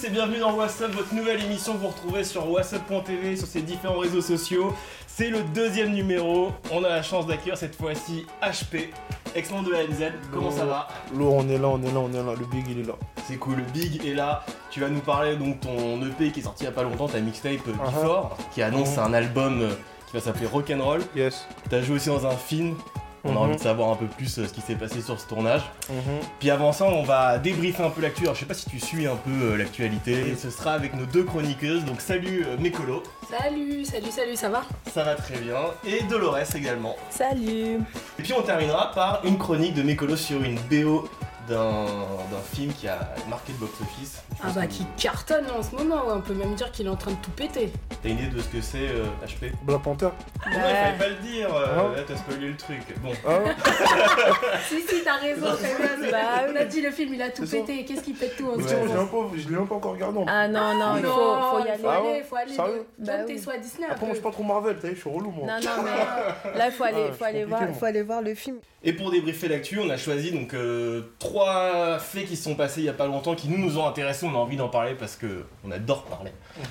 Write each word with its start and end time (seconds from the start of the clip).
tous 0.00 0.06
et 0.06 0.10
bienvenue 0.10 0.38
dans 0.38 0.54
WhatsApp, 0.54 0.90
votre 0.92 1.14
nouvelle 1.14 1.42
émission 1.44 1.74
que 1.74 1.78
vous 1.78 1.88
retrouvez 1.88 2.24
sur 2.24 2.50
whatsapp.tv, 2.50 3.36
sur 3.36 3.46
ses 3.46 3.62
différents 3.62 3.98
réseaux 3.98 4.20
sociaux. 4.20 4.74
C'est 5.06 5.28
le 5.30 5.42
deuxième 5.54 5.92
numéro. 5.92 6.50
On 6.72 6.84
a 6.84 6.88
la 6.88 7.02
chance 7.02 7.26
d'accueillir 7.26 7.56
cette 7.56 7.76
fois-ci 7.76 8.26
HP, 8.42 8.90
ex-membre 9.34 9.68
de 9.68 9.72
la 9.72 9.84
NZ. 9.84 10.12
Comment 10.32 10.50
ça 10.50 10.64
va? 10.64 10.88
Lourd, 11.14 11.34
on 11.36 11.48
est 11.48 11.58
là, 11.58 11.68
on 11.68 11.82
est 11.82 11.92
là, 11.92 11.98
on 11.98 12.10
est 12.12 12.16
là. 12.22 12.34
Le 12.38 12.46
big, 12.46 12.66
il 12.68 12.80
est 12.80 12.86
là. 12.86 12.94
C'est 13.26 13.36
cool, 13.36 13.56
le 13.56 13.62
Big 13.62 14.04
est 14.06 14.14
là. 14.14 14.44
Tu 14.70 14.80
vas 14.80 14.88
nous 14.88 15.00
parler 15.00 15.36
donc 15.36 15.60
ton 15.60 16.00
EP 16.06 16.30
qui 16.30 16.40
est 16.40 16.42
sorti 16.44 16.64
il 16.64 16.66
y 16.66 16.68
a 16.68 16.72
pas 16.72 16.82
longtemps, 16.82 17.08
ta 17.08 17.20
mixtape 17.20 17.52
Uh-huh. 17.66 17.86
Before, 17.86 18.36
qui 18.54 18.62
annonce 18.62 18.96
Mhm. 18.96 19.02
un 19.04 19.12
album 19.14 19.62
euh, 19.62 19.70
qui 20.08 20.14
va 20.14 20.20
s'appeler 20.20 20.46
Rock'n'Roll. 20.46 21.02
Yes. 21.16 21.46
T'as 21.70 21.82
joué 21.82 21.96
aussi 21.96 22.08
dans 22.08 22.26
un 22.26 22.36
film. 22.36 22.74
On 23.26 23.30
a 23.30 23.32
Mhm. 23.32 23.36
envie 23.38 23.56
de 23.56 23.60
savoir 23.62 23.90
un 23.90 23.96
peu 23.96 24.06
plus 24.06 24.38
euh, 24.38 24.46
ce 24.46 24.52
qui 24.52 24.60
s'est 24.60 24.74
passé 24.76 25.00
sur 25.02 25.18
ce 25.20 25.26
tournage. 25.26 25.62
Mhm. 25.90 25.96
Puis 26.38 26.50
avant 26.50 26.72
ça, 26.72 26.84
on 26.84 27.02
va 27.02 27.38
débriefer 27.38 27.82
un 27.82 27.90
peu 27.90 28.00
l'actu. 28.02 28.22
Alors, 28.22 28.34
je 28.34 28.40
sais 28.40 28.46
pas 28.46 28.54
si 28.54 28.68
tu 28.70 28.78
suis 28.80 29.06
un 29.06 29.16
peu 29.16 29.30
euh, 29.30 29.56
l'actualité. 29.56 30.12
Et 30.30 30.36
ce 30.36 30.50
sera 30.50 30.72
avec 30.72 30.94
nos 30.94 31.06
deux 31.06 31.24
chroniqueuses. 31.24 31.84
Donc, 31.84 32.00
salut 32.00 32.44
euh, 32.46 32.56
Mécolo, 32.58 33.02
Salut, 33.28 33.84
salut, 33.84 34.10
salut, 34.12 34.36
ça 34.36 34.48
va? 34.48 34.62
Ça 34.92 35.02
va 35.02 35.14
très 35.16 35.38
bien. 35.38 35.56
Et 35.84 36.02
Dolores 36.04 36.54
également. 36.54 36.94
Salut 37.10 37.78
Et 38.18 38.22
puis, 38.22 38.32
on 38.32 38.42
terminera 38.42 38.92
par 38.92 39.20
une 39.24 39.36
chronique 39.38 39.74
de 39.74 39.82
Mécolo 39.82 40.16
sur 40.16 40.42
une 40.42 40.58
BO 40.70 41.08
d'un 41.48 41.84
d'un 42.30 42.42
film 42.54 42.72
qui 42.72 42.88
a 42.88 42.98
marqué 43.28 43.52
le 43.52 43.58
box-office. 43.66 44.22
Ah 44.42 44.48
bah 44.54 44.66
qui 44.66 44.84
cartonne 44.96 45.46
en 45.56 45.62
ce 45.62 45.74
moment, 45.74 46.06
ouais, 46.06 46.12
on 46.16 46.20
peut 46.20 46.34
même 46.34 46.54
dire 46.54 46.70
qu'il 46.72 46.86
est 46.86 46.90
en 46.90 46.96
train 46.96 47.12
de 47.12 47.16
tout 47.22 47.30
péter. 47.30 47.72
T'as 48.02 48.08
une 48.08 48.18
idée 48.18 48.28
de 48.36 48.40
ce 48.40 48.48
que 48.48 48.60
c'est, 48.60 48.88
euh, 48.88 49.04
HP 49.24 49.52
Black 49.62 49.82
Panther. 49.82 50.06
Non, 50.06 50.52
il 50.52 50.52
fallait 50.52 50.98
pas 50.98 51.08
le 51.08 51.14
dire. 51.26 51.54
euh, 51.54 51.66
Ah. 51.76 51.96
Là, 51.96 52.02
t'as 52.06 52.16
spoilé 52.16 52.48
le 52.48 52.56
truc. 52.56 52.80
Bon. 53.02 53.12
Ah 53.26 53.38
Si, 54.68 54.80
si, 54.82 55.02
t'as 55.04 55.16
raison, 55.16 55.46
Fabien. 55.56 56.10
Bah, 56.10 56.18
on 56.52 56.56
a 56.56 56.64
dit 56.64 56.80
le 56.80 56.90
film, 56.90 57.14
il 57.14 57.22
a 57.22 57.30
tout 57.30 57.46
pété. 57.46 57.84
Qu'est-ce 57.84 58.02
qu'il 58.02 58.14
pète 58.14 58.36
tout 58.36 58.48
en 58.48 58.54
ce 58.58 58.66
tiens, 58.66 58.68
je 58.68 58.74
l'ai 58.74 58.94
moment 58.94 58.94
même 59.02 59.08
pas- 59.30 59.36
je 59.36 59.48
l'ai 59.48 59.56
même 59.56 59.66
pas 59.68 59.74
encore 59.76 59.92
regardé. 59.92 60.20
Ah 60.26 60.48
non, 60.48 60.74
non, 60.78 60.96
il 60.96 61.02
Non, 61.02 61.08
faut, 61.14 61.56
faut 61.58 61.64
y 61.64 61.68
aller. 61.68 61.78
Faut 61.82 61.88
Ah 61.88 61.96
aller, 61.96 62.08
ouais 62.08 62.22
faut 62.28 62.36
aller. 62.36 62.52
Sérieux 62.54 62.86
Bah 62.98 63.12
t'es 63.26 63.38
soit 63.38 63.58
Disney 63.58 63.86
Après, 63.90 64.06
moi, 64.06 64.14
je 64.14 64.20
suis 64.20 64.22
pas 64.24 64.30
trop 64.32 64.42
Marvel, 64.42 64.76
t'as 64.80 64.88
vu, 64.88 64.94
je 64.96 65.00
suis 65.00 65.10
relou, 65.10 65.30
moi. 65.30 65.46
Non, 65.46 65.54
non, 65.60 65.82
mais 65.84 66.58
là, 66.58 66.66
il 66.66 66.72
faut 66.72 66.84
aller, 66.84 67.06
Ah, 67.10 67.12
faut 67.12 67.24
aller, 67.24 67.44
voir, 67.44 67.62
faut 67.78 67.84
aller 67.86 68.02
voir 68.02 68.22
le 68.22 68.34
film. 68.34 68.56
Et 68.82 68.92
pour 68.92 69.10
débriefer 69.10 69.48
l'actu, 69.48 69.80
on 69.80 69.90
a 69.90 69.96
choisi 69.96 70.30
donc 70.30 70.54
euh, 70.54 71.02
trois 71.36 71.98
faits 71.98 72.26
qui 72.26 72.36
se 72.36 72.44
sont 72.44 72.54
passés 72.54 72.80
il 72.80 72.84
y 72.84 72.88
a 72.88 72.94
pas 72.94 73.06
longtemps 73.06 73.34
qui 73.34 73.48
nous 73.48 73.58
nous 73.58 73.78
ont 73.78 73.86
intéressés. 73.86 74.26
On 74.26 74.34
a 74.34 74.38
envie 74.38 74.56
d'en 74.56 74.68
parler 74.68 74.94
parce 74.94 75.16
que 75.16 75.44
on 75.64 75.70
adore 75.70 76.04
parler. 76.04 76.32
Mhm. 76.56 76.64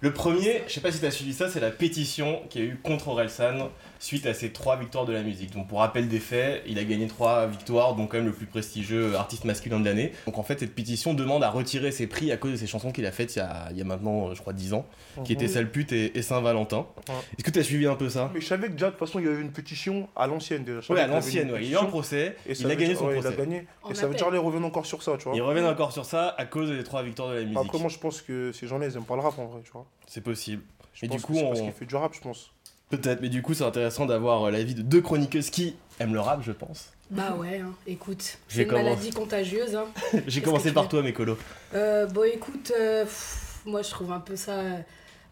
Le 0.00 0.12
premier, 0.12 0.62
je 0.66 0.74
sais 0.74 0.80
pas 0.80 0.92
si 0.92 1.00
tu 1.00 1.06
as 1.06 1.10
suivi 1.10 1.34
ça, 1.34 1.48
c'est 1.50 1.60
la 1.60 1.70
pétition 1.70 2.40
qu'il 2.48 2.60
y 2.62 2.64
a 2.64 2.68
eu 2.68 2.76
contre 2.76 3.08
Orelsan 3.08 3.68
suite 3.98 4.26
à 4.26 4.34
ses 4.34 4.50
trois 4.52 4.76
victoires 4.76 5.04
de 5.06 5.12
la 5.12 5.22
musique. 5.22 5.52
Donc 5.52 5.68
pour 5.68 5.78
rappel 5.80 6.08
des 6.08 6.20
faits, 6.20 6.62
il 6.66 6.78
a 6.78 6.84
gagné 6.84 7.06
trois 7.06 7.46
victoires, 7.46 7.94
donc 7.94 8.10
quand 8.12 8.16
même 8.18 8.26
le 8.26 8.32
plus 8.32 8.46
prestigieux 8.46 9.14
artiste 9.16 9.44
masculin 9.44 9.80
de 9.80 9.84
l'année. 9.84 10.12
Donc 10.26 10.38
en 10.38 10.42
fait, 10.42 10.60
cette 10.60 10.74
pétition 10.74 11.14
demande 11.14 11.42
à 11.44 11.50
retirer 11.50 11.90
ses 11.92 12.06
prix 12.06 12.30
à 12.32 12.36
cause 12.36 12.52
de 12.52 12.56
ses 12.56 12.66
chansons 12.66 12.92
qu'il 12.92 13.06
a 13.06 13.12
faites 13.12 13.34
il 13.36 13.38
y 13.38 13.42
a, 13.42 13.68
il 13.70 13.78
y 13.78 13.80
a 13.80 13.84
maintenant, 13.84 14.34
je 14.34 14.40
crois, 14.40 14.52
10 14.52 14.74
ans, 14.74 14.86
qui 15.24 15.32
étaient 15.32 15.46
Mhm. 15.46 15.52
Sale 15.52 15.70
pute 15.70 15.92
et, 15.92 16.16
et 16.18 16.22
Saint-Valentin. 16.22 16.86
Ouais. 17.08 17.14
Est-ce 17.38 17.44
que 17.44 17.50
tu 17.50 17.58
as 17.58 17.64
suivi 17.64 17.86
un 17.86 17.94
peu 17.96 18.08
ça? 18.08 18.30
Mais 18.34 18.40
je 18.40 18.46
savais 18.46 18.68
que 18.68 18.72
déjà, 18.72 18.86
de 18.86 18.90
toute 18.92 19.00
façon, 19.00 19.18
il 19.18 19.24
y 19.26 19.28
avait 19.28 19.40
une 19.40 19.50
pétition 19.52 20.08
à 20.14 20.26
l'ancienne 20.26 20.64
déjà. 20.64 20.80
Ouais, 20.92 21.00
à 21.00 21.06
y 21.06 21.10
l'ancienne, 21.10 21.50
ouais. 21.50 21.64
il 21.64 21.72
est 21.72 21.76
en 21.76 21.80
pétition, 21.80 21.86
procès, 21.88 22.36
et 22.46 22.52
il 22.52 22.66
a 22.66 22.68
gagné 22.74 22.86
dire- 22.88 22.98
son 22.98 23.06
ouais, 23.06 23.14
procès. 23.14 23.28
Il 23.28 23.34
a 23.34 23.36
gagné. 23.44 23.66
Et 23.90 23.94
ça 23.94 24.06
veut 24.06 24.14
dire 24.14 24.30
les 24.30 24.38
reviennent 24.38 24.64
encore 24.64 24.86
sur 24.86 25.02
ça, 25.02 25.16
tu 25.18 25.24
vois. 25.24 25.34
Ils 25.36 25.42
reviennent 25.42 25.66
encore 25.66 25.92
sur 25.92 26.04
ça 26.04 26.34
à 26.38 26.44
cause 26.44 26.70
des 26.70 26.84
trois 26.84 27.02
victoires 27.02 27.30
de 27.30 27.34
la 27.34 27.42
musique. 27.42 27.58
Après, 27.58 27.78
moi, 27.78 27.88
je 27.88 27.98
pense 27.98 28.22
que 28.22 28.52
ces 28.52 28.66
gens-là, 28.66 28.86
ils 28.86 28.96
aiment 28.96 29.04
pas 29.04 29.16
le 29.16 29.22
rap 29.22 29.38
en 29.38 29.46
vrai, 29.46 29.60
tu 29.64 29.70
vois. 29.72 29.86
C'est 30.06 30.20
possible. 30.22 30.62
Je 30.94 31.06
Et 31.06 31.08
du 31.08 31.20
coup, 31.20 31.32
que 31.32 31.38
c'est 31.38 31.44
parce 31.46 31.60
on- 31.60 31.64
qu'il 31.64 31.72
fait 31.72 31.86
du 31.86 31.94
rap, 31.96 32.12
je 32.14 32.20
pense. 32.20 32.50
Peut-être, 32.90 33.20
mais 33.20 33.28
du 33.28 33.42
coup, 33.42 33.54
c'est 33.54 33.64
intéressant 33.64 34.06
d'avoir 34.06 34.44
euh, 34.44 34.50
l'avis 34.50 34.74
de 34.74 34.82
deux 34.82 35.00
chroniqueuses 35.00 35.50
qui 35.50 35.74
aiment 36.00 36.14
le 36.14 36.20
rap, 36.20 36.42
je 36.42 36.52
pense. 36.52 36.92
Bah 37.10 37.34
ouais, 37.38 37.60
hein, 37.64 37.72
écoute, 37.86 38.38
c'est 38.48 38.64
une 38.64 38.72
maladie 38.72 39.10
contagieuse. 39.10 39.74
Hein. 39.74 39.86
J'ai 40.26 40.42
commencé 40.42 40.72
par 40.72 40.88
toi, 40.88 41.02
Mécolo. 41.02 41.38
Euh, 41.74 42.06
bon, 42.06 42.24
écoute, 42.24 42.72
euh, 42.78 43.04
pff, 43.04 43.60
moi 43.64 43.80
je 43.82 43.90
trouve 43.90 44.12
un 44.12 44.20
peu 44.20 44.36
ça. 44.36 44.60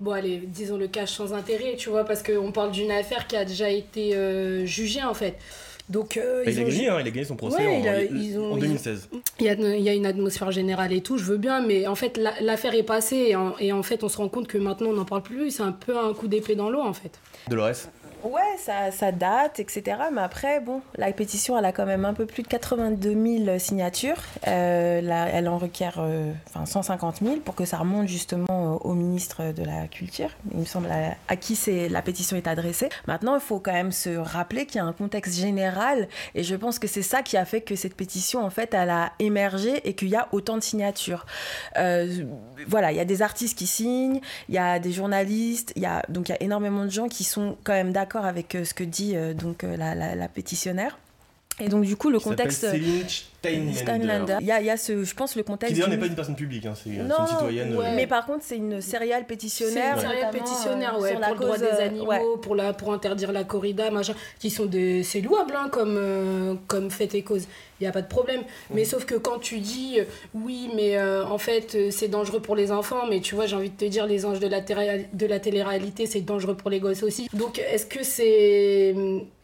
Bon, 0.00 0.12
allez, 0.12 0.38
disons 0.38 0.78
le 0.78 0.88
cash 0.88 1.12
sans 1.12 1.34
intérêt, 1.34 1.76
tu 1.76 1.91
vois, 1.91 2.04
parce 2.04 2.22
qu'on 2.22 2.50
parle 2.50 2.70
d'une 2.70 2.91
affaire 2.91 3.26
qui 3.26 3.36
a 3.36 3.44
déjà 3.44 3.69
été 3.69 4.14
euh, 4.14 4.64
jugée 4.64 5.03
en 5.03 5.14
fait. 5.14 5.38
Donc, 5.88 6.16
euh, 6.16 6.42
Bah, 6.44 6.50
ils 6.50 6.56
il 6.58 6.60
a 6.60 6.64
gagné, 6.69 6.88
hein, 6.88 6.97
il 7.00 7.06
a 7.06 7.10
gagné 7.10 7.24
son 7.24 7.36
procès 7.36 7.58
Ouais, 7.64 7.76
en, 7.76 7.80
il 7.80 7.88
a- 7.88 8.02
il- 8.04 8.22
ils 8.30 8.38
ont- 8.41 8.52
en 8.52 8.56
ils- 8.56 8.60
2016. 8.62 9.08
Il 9.38 9.47
y, 9.47 9.48
a, 9.48 9.52
il 9.54 9.82
y 9.82 9.88
a 9.88 9.94
une 9.94 10.06
atmosphère 10.06 10.50
générale 10.50 10.92
et 10.92 11.00
tout, 11.00 11.16
je 11.16 11.24
veux 11.24 11.36
bien, 11.36 11.64
mais 11.64 11.86
en 11.86 11.94
fait, 11.94 12.16
la- 12.16 12.34
l'affaire 12.41 12.74
est 12.74 12.82
passée 12.82 13.26
et 13.28 13.36
en, 13.36 13.54
et 13.60 13.70
en 13.72 13.82
fait, 13.84 14.02
on 14.02 14.08
se 14.08 14.16
rend 14.16 14.28
compte 14.28 14.48
que 14.48 14.58
maintenant, 14.58 14.88
on 14.88 14.94
n'en 14.94 15.04
parle 15.04 15.22
plus. 15.22 15.50
C'est 15.52 15.62
un 15.62 15.70
peu 15.72 15.97
un 15.97 16.12
coup 16.12 16.26
d'épée 16.26 16.56
dans 16.56 16.70
l'eau, 16.70 16.80
en 16.80 16.92
fait. 16.92 17.20
Dolores 17.48 17.70
Ouais, 18.22 18.56
ça, 18.59 18.91
ça 18.91 19.12
date, 19.12 19.60
etc. 19.60 19.99
Mais 20.12 20.21
après, 20.21 20.60
bon, 20.60 20.82
la 20.97 21.12
pétition, 21.12 21.56
elle 21.59 21.65
a 21.65 21.72
quand 21.72 21.87
même 21.87 22.04
un 22.04 22.15
peu 22.15 22.27
plus 22.27 22.43
de 22.43 22.49
82 22.49 23.44
000 23.44 23.59
signatures. 23.59 24.22
Euh, 24.47 25.00
là, 25.00 25.28
elle 25.28 25.49
en 25.49 25.59
requiert 25.59 25.97
euh, 25.99 26.32
enfin, 26.49 26.66
150 26.66 27.19
000 27.22 27.37
pour 27.37 27.54
que 27.54 27.65
ça 27.65 27.78
remonte 27.78 28.09
justement 28.09 28.81
au 28.84 28.94
ministre 28.94 29.53
de 29.53 29.62
la 29.62 29.87
Culture, 29.88 30.31
il 30.53 30.60
me 30.60 30.65
semble, 30.65 30.91
à, 30.91 31.15
à 31.28 31.37
qui 31.37 31.56
la 31.91 32.03
pétition 32.03 32.37
est 32.37 32.47
adressée. 32.47 32.88
Maintenant, 33.06 33.34
il 33.34 33.41
faut 33.41 33.59
quand 33.59 33.72
même 33.72 33.93
se 33.93 34.10
rappeler 34.10 34.66
qu'il 34.66 34.77
y 34.77 34.81
a 34.81 34.84
un 34.84 34.93
contexte 34.93 35.34
général 35.34 36.09
et 36.34 36.43
je 36.43 36.54
pense 36.54 36.78
que 36.78 36.87
c'est 36.87 37.03
ça 37.03 37.22
qui 37.22 37.37
a 37.37 37.44
fait 37.44 37.60
que 37.60 37.77
cette 37.77 37.94
pétition, 37.94 38.44
en 38.44 38.50
fait, 38.50 38.75
elle 38.75 38.91
a 38.91 39.12
émergé 39.19 39.88
et 39.88 39.94
qu'il 39.94 40.09
y 40.09 40.16
a 40.16 40.28
autant 40.33 40.56
de 40.56 40.62
signatures. 40.62 41.27
Euh, 41.78 42.25
voilà, 42.69 42.93
il 42.93 42.97
y 42.97 43.00
a 43.00 43.04
des 43.04 43.22
artistes 43.22 43.59
qui 43.59 43.66
signent, 43.66 44.21
il 44.48 44.54
y 44.54 44.59
a 44.59 44.78
des 44.78 44.93
journalistes, 44.93 45.72
il 45.77 45.83
y 45.83 45.87
a 45.87 46.03
donc 46.09 46.28
il 46.28 46.33
y 46.33 46.34
a 46.34 46.43
énormément 46.43 46.84
de 46.84 46.91
gens 46.91 47.09
qui 47.09 47.25
sont 47.25 47.56
quand 47.65 47.72
même 47.72 47.93
d'accord 47.93 48.05
avec 48.14 48.54
euh, 48.54 48.64
ce 48.64 48.74
que 48.74 48.84
dit 48.84 49.16
euh, 49.16 49.34
donc 49.34 49.64
euh, 49.64 49.76
la 49.76 50.28
pétitionnaire. 50.28 50.98
Et 51.58 51.68
donc 51.68 51.84
du 51.84 51.96
coup 51.96 52.10
le 52.10 52.18
qui 52.18 52.24
contexte 52.24 52.70
Céline 52.70 53.04
Steinlander. 53.38 53.72
Steinlander. 53.74 54.36
Il 54.40 54.46
y 54.46 54.50
a, 54.52 54.60
il 54.60 54.66
y 54.66 54.70
a 54.70 54.76
ce, 54.76 55.04
je 55.04 55.14
pense 55.14 55.36
le 55.36 55.42
Qui 55.42 55.46
contexte. 55.46 55.72
d'ailleurs 55.74 55.88
du- 55.88 55.94
n'est 55.94 56.00
pas 56.00 56.06
une 56.06 56.14
personne 56.14 56.36
publique, 56.36 56.66
hein, 56.66 56.74
c'est 56.74 56.90
c'est 56.90 56.96
Non, 57.02 57.14
une 57.20 57.26
citoyenne. 57.28 57.76
ouais. 57.76 57.86
euh, 57.86 57.92
Mais 57.96 58.06
par 58.06 58.26
contre 58.26 58.40
c'est 58.42 58.56
une 58.58 58.80
céréale 58.82 59.20
C'est 59.22 59.26
pétitionnaire. 59.28 59.94
une 59.94 60.00
série 60.00 60.14
notamment, 60.16 60.32
pétitionnaire, 60.32 60.94
euh, 60.96 61.00
ouais, 61.00 61.08
sur 61.10 61.18
pour 61.18 61.20
la 61.20 61.30
le 61.30 61.36
droit 61.38 61.48
cause, 61.52 61.60
des 61.60 61.66
euh, 61.66 61.86
animaux, 61.86 62.06
ouais. 62.08 62.20
pour, 62.42 62.54
la, 62.56 62.72
pour 62.74 62.92
interdire 62.92 63.32
la 63.32 63.44
corrida, 63.44 63.90
machin, 63.90 64.14
qui 64.38 64.50
sont 64.50 64.66
des... 64.66 65.02
C'est 65.02 65.20
louable, 65.22 65.54
hein, 65.56 65.68
comme, 65.70 65.96
euh, 65.96 66.54
comme 66.66 66.90
fait 66.90 67.14
et 67.14 67.22
cause. 67.22 67.46
Il 67.80 67.84
n'y 67.84 67.88
a 67.88 67.92
pas 67.92 68.02
de 68.02 68.08
problème. 68.08 68.40
Mais 68.70 68.84
sauf 68.84 69.04
que 69.06 69.14
quand 69.14 69.38
tu 69.38 69.58
dis, 69.60 70.00
euh, 70.00 70.04
oui, 70.34 70.70
mais 70.74 70.96
euh, 70.96 71.24
en 71.26 71.38
fait, 71.38 71.74
euh, 71.74 71.90
c'est 71.90 72.08
dangereux 72.08 72.40
pour 72.40 72.56
les 72.56 72.72
enfants, 72.72 73.06
mais 73.08 73.20
tu 73.20 73.34
vois, 73.34 73.46
j'ai 73.46 73.54
envie 73.56 73.70
de 73.70 73.76
te 73.76 73.84
dire, 73.84 74.06
les 74.06 74.24
anges 74.26 74.40
de 74.40 74.48
la, 74.48 74.60
télé- 74.60 75.06
de 75.12 75.26
la 75.26 75.40
télé-réalité, 75.40 76.06
c'est 76.06 76.20
dangereux 76.22 76.54
pour 76.56 76.68
les 76.70 76.80
gosses 76.80 77.02
aussi. 77.02 77.28
Donc, 77.32 77.58
est-ce 77.58 77.86
que 77.86 78.02
c'est... 78.02 78.94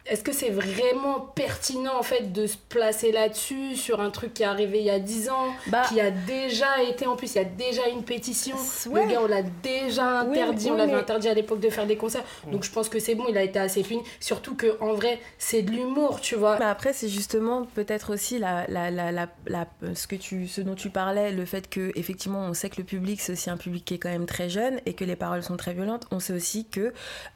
Est-ce 0.07 0.25
que 0.25 0.33
c'est 0.33 0.51
vraiment 0.51 1.21
pertinent 1.21 1.97
en 1.99 2.03
fait 2.03 2.33
de 2.33 2.47
se 2.47 2.57
placer 2.57 3.13
là-dessus 3.13 3.77
sur 3.77 4.01
un 4.01 4.11
truc 4.11 4.35
qui 4.35 4.43
est 4.43 4.47
arrivé 4.47 4.81
il 4.81 4.85
y 4.87 4.91
a 4.91 4.99
10 4.99 5.31
ans, 5.31 5.47
Bah, 5.69 5.83
qui 5.89 6.01
a 6.01 6.11
déjà 6.11 6.83
été 6.83 7.07
en 7.07 7.15
plus, 7.17 7.35
il 7.35 7.39
y 7.39 7.41
a 7.41 7.45
déjà 7.45 7.87
une 7.89 8.03
pétition. 8.03 8.57
ouais. 8.91 9.05
Le 9.07 9.13
gars, 9.13 9.21
on 9.23 9.27
l'a 9.29 9.43
déjà 9.43 10.21
interdit, 10.21 10.67
oui, 10.67 10.71
on 10.73 10.77
l'avait 10.77 10.93
mais- 10.93 10.99
interdit 10.99 11.29
à 11.29 11.35
l'époque 11.35 11.61
de 11.61 11.71
faire 11.71 11.87
des 11.87 11.97
concerts. 11.97 12.25
Donc 12.51 12.65
je 12.65 12.71
pense 12.73 12.89
que 12.89 12.99
c'est 12.99 13.15
bon, 13.15 13.25
il 13.29 13.39
a 13.39 13.43
été 13.43 13.59
assez 13.59 13.83
puni. 13.83 14.03
Surtout 14.21 14.55
que 14.57 14.77
en 14.81 14.93
vrai, 14.95 15.21
c'est 15.39 15.63
de 15.63 15.71
l'humour, 15.71 16.21
tu 16.21 16.35
vois. 16.35 16.57
Après, 16.63 16.93
c'est 16.93 17.09
justement 17.09 17.65
peut-être 17.75 18.13
aussi 18.13 18.39
la, 18.39 18.67
la, 18.69 18.91
la, 18.91 19.13
la, 19.13 19.67
ce, 19.95 20.07
que 20.07 20.17
tu, 20.17 20.49
ce 20.49 20.61
dont 20.61 20.75
tu 20.75 20.91
parlais, 20.91 21.31
le 21.33 21.45
fait 21.45 21.69
que 21.71 21.93
effectivement, 21.95 22.41
on 22.41 22.55
sait 22.55 22.71
que 22.71 22.79
le 22.79 22.85
public, 22.85 23.21
c'est 23.21 23.33
aussi 23.33 23.51
un 23.51 23.57
public 23.57 23.85
qui 23.85 23.95
est 23.95 23.99
quand 23.99 24.09
même 24.11 24.27
très 24.27 24.49
jeune 24.49 24.81
et 24.87 24.95
que 24.95 25.05
les 25.05 25.17
paroles 25.17 25.43
sont 25.43 25.57
très 25.57 25.75
violentes. 25.75 26.07
On 26.11 26.19
sait 26.19 26.33
aussi 26.33 26.65
que, 26.67 26.93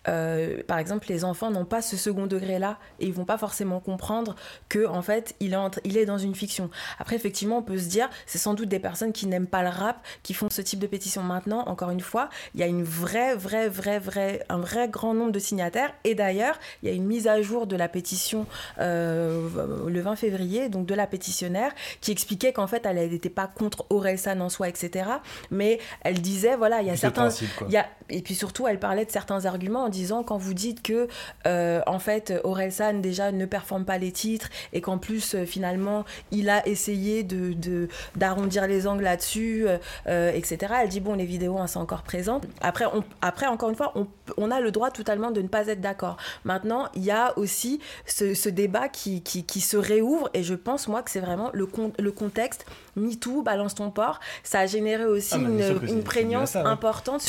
euh, 0.08 0.62
par 0.66 0.78
exemple, 0.78 1.06
les 1.08 1.24
enfants 1.24 1.50
n'ont 1.50 1.64
pas 1.64 1.80
ce 1.82 1.96
second 1.96 2.26
degré-là 2.56 2.78
et 3.00 3.06
ils 3.06 3.12
vont 3.12 3.24
pas 3.24 3.38
forcément 3.38 3.80
comprendre 3.80 4.34
que 4.68 4.86
en 4.86 5.02
fait, 5.02 5.34
il 5.40 5.52
est, 5.52 5.56
entre- 5.56 5.80
il 5.84 5.96
est 5.96 6.06
dans 6.06 6.18
une 6.18 6.34
fiction. 6.34 6.70
Après, 6.98 7.16
effectivement, 7.16 7.58
on 7.58 7.62
peut 7.62 7.78
se 7.78 7.88
dire, 7.88 8.08
c'est 8.26 8.38
sans 8.38 8.54
doute 8.54 8.68
des 8.68 8.78
personnes 8.78 9.12
qui 9.12 9.26
n'aiment 9.26 9.46
pas 9.46 9.62
le 9.62 9.68
rap 9.68 9.98
qui 10.22 10.34
font 10.34 10.48
ce 10.50 10.62
type 10.62 10.78
de 10.78 10.86
pétition. 10.86 11.22
Maintenant, 11.22 11.64
encore 11.66 11.90
une 11.90 12.00
fois, 12.00 12.28
il 12.54 12.60
y 12.60 12.62
a 12.62 12.66
une 12.66 12.82
vraie, 12.84 13.34
vraie, 13.34 13.68
vraie, 13.68 13.98
vraie, 13.98 14.42
un 14.48 14.58
vrai 14.58 14.88
grand 14.88 15.14
nombre 15.14 15.32
de 15.32 15.38
signataires. 15.38 15.92
Et 16.04 16.14
d'ailleurs, 16.14 16.58
il 16.82 16.88
y 16.88 16.92
a 16.92 16.94
une 16.94 17.06
mise 17.06 17.26
à 17.28 17.40
jour 17.42 17.66
de 17.66 17.76
la 17.76 17.88
pétition 17.88 18.46
euh, 18.78 19.48
le 19.88 20.00
20 20.00 20.16
février, 20.16 20.68
donc 20.68 20.86
de 20.86 20.94
la 20.94 21.06
pétitionnaire, 21.06 21.72
qui 22.00 22.12
expliquait 22.12 22.52
qu'en 22.52 22.66
fait, 22.66 22.84
elle 22.86 22.96
n'était 23.10 23.30
pas 23.30 23.46
contre 23.46 23.86
Orelsan 23.90 24.40
en 24.40 24.48
soi, 24.48 24.68
etc. 24.68 25.08
Mais 25.50 25.78
elle 26.02 26.20
disait, 26.20 26.56
voilà, 26.56 26.80
il 26.82 26.88
y 26.88 26.90
a 26.90 26.96
certains, 26.96 27.22
principe, 27.22 27.48
il 27.68 27.72
y 27.72 27.76
a, 27.76 27.86
et 28.08 28.22
puis 28.22 28.34
surtout, 28.34 28.66
elle 28.66 28.78
parlait 28.78 29.04
de 29.04 29.10
certains 29.10 29.44
arguments 29.44 29.84
en 29.84 29.88
disant 29.88 30.22
quand 30.22 30.36
vous 30.38 30.54
dites 30.54 30.82
que, 30.82 31.08
euh, 31.46 31.80
en 31.86 31.98
fait, 31.98 32.32
Orelsan 32.46 32.94
déjà 33.00 33.32
ne 33.32 33.44
performe 33.46 33.84
pas 33.84 33.98
les 33.98 34.12
titres 34.12 34.48
et 34.72 34.80
qu'en 34.80 34.98
plus, 34.98 35.34
euh, 35.34 35.44
finalement, 35.44 36.04
il 36.30 36.48
a 36.48 36.66
essayé 36.66 37.22
de, 37.22 37.52
de- 37.52 37.88
d'arrondir 38.16 38.66
les 38.66 38.86
angles 38.86 39.04
là-dessus, 39.04 39.66
euh, 39.68 39.78
euh, 40.06 40.30
etc. 40.32 40.72
Elle 40.82 40.88
dit 40.88 41.00
bon, 41.00 41.14
les 41.14 41.24
vidéos 41.26 41.58
hein, 41.58 41.66
sont 41.66 41.80
encore 41.80 42.02
présentes. 42.02 42.44
Après, 42.60 42.86
on, 42.86 43.04
après 43.22 43.46
encore 43.46 43.68
une 43.70 43.76
fois, 43.76 43.92
on, 43.96 44.06
on 44.36 44.50
a 44.50 44.60
le 44.60 44.70
droit 44.70 44.90
totalement 44.90 45.30
de 45.30 45.42
ne 45.42 45.48
pas 45.48 45.66
être 45.68 45.80
d'accord. 45.80 46.16
Maintenant, 46.44 46.88
il 46.94 47.04
y 47.04 47.10
a 47.10 47.36
aussi 47.38 47.80
ce, 48.06 48.34
ce 48.34 48.48
débat 48.48 48.88
qui, 48.88 49.22
qui, 49.22 49.44
qui 49.44 49.60
se 49.60 49.76
réouvre 49.76 50.30
et 50.34 50.42
je 50.42 50.54
pense, 50.54 50.88
moi, 50.88 51.02
que 51.02 51.10
c'est 51.10 51.20
vraiment 51.20 51.50
le, 51.52 51.66
con- 51.66 51.92
le 51.98 52.12
contexte 52.12 52.64
MeToo, 52.96 53.42
balance 53.42 53.74
ton 53.74 53.90
port. 53.90 54.20
Ça 54.42 54.60
a 54.60 54.66
généré 54.66 55.04
aussi 55.04 55.34
Ah, 55.34 55.38
une, 55.38 55.60
c'est- 55.60 55.72
une 55.72 55.88
c'est 55.88 56.04
prégnance 56.04 56.50
ça, 56.52 56.60
hein. 56.62 56.66
importante 56.70 57.28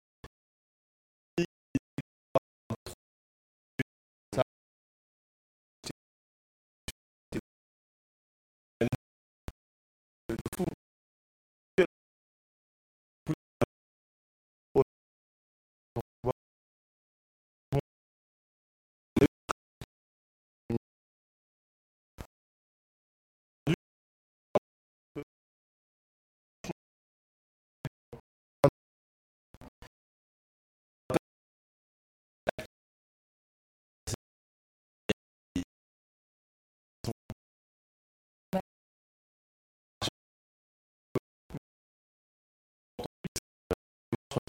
Bah, 44.31 44.39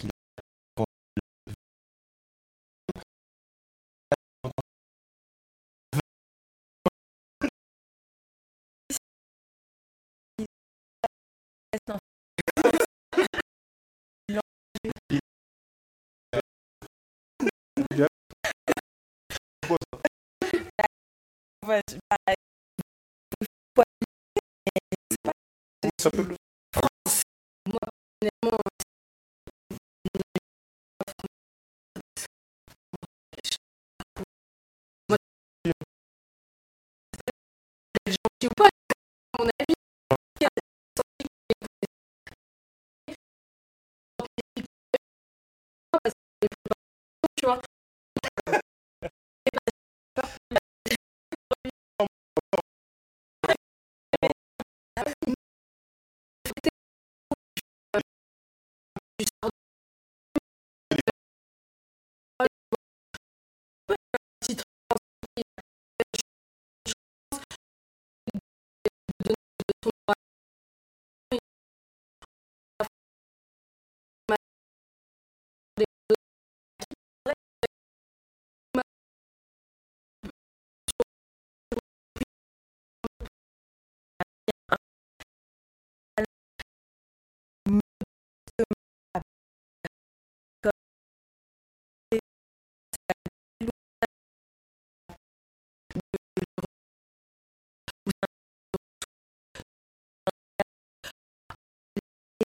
Ça 25.98 26.10
peut 26.10 26.36
Moi, 27.66 27.78
qui 38.38 38.46
ou 38.46 38.50
pas, 38.56 38.66
à 38.66 39.42
mon 39.42 39.44
avis, 39.44 39.74
tu 47.36 47.46
vois. 47.46 47.71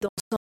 Dans 0.01 0.40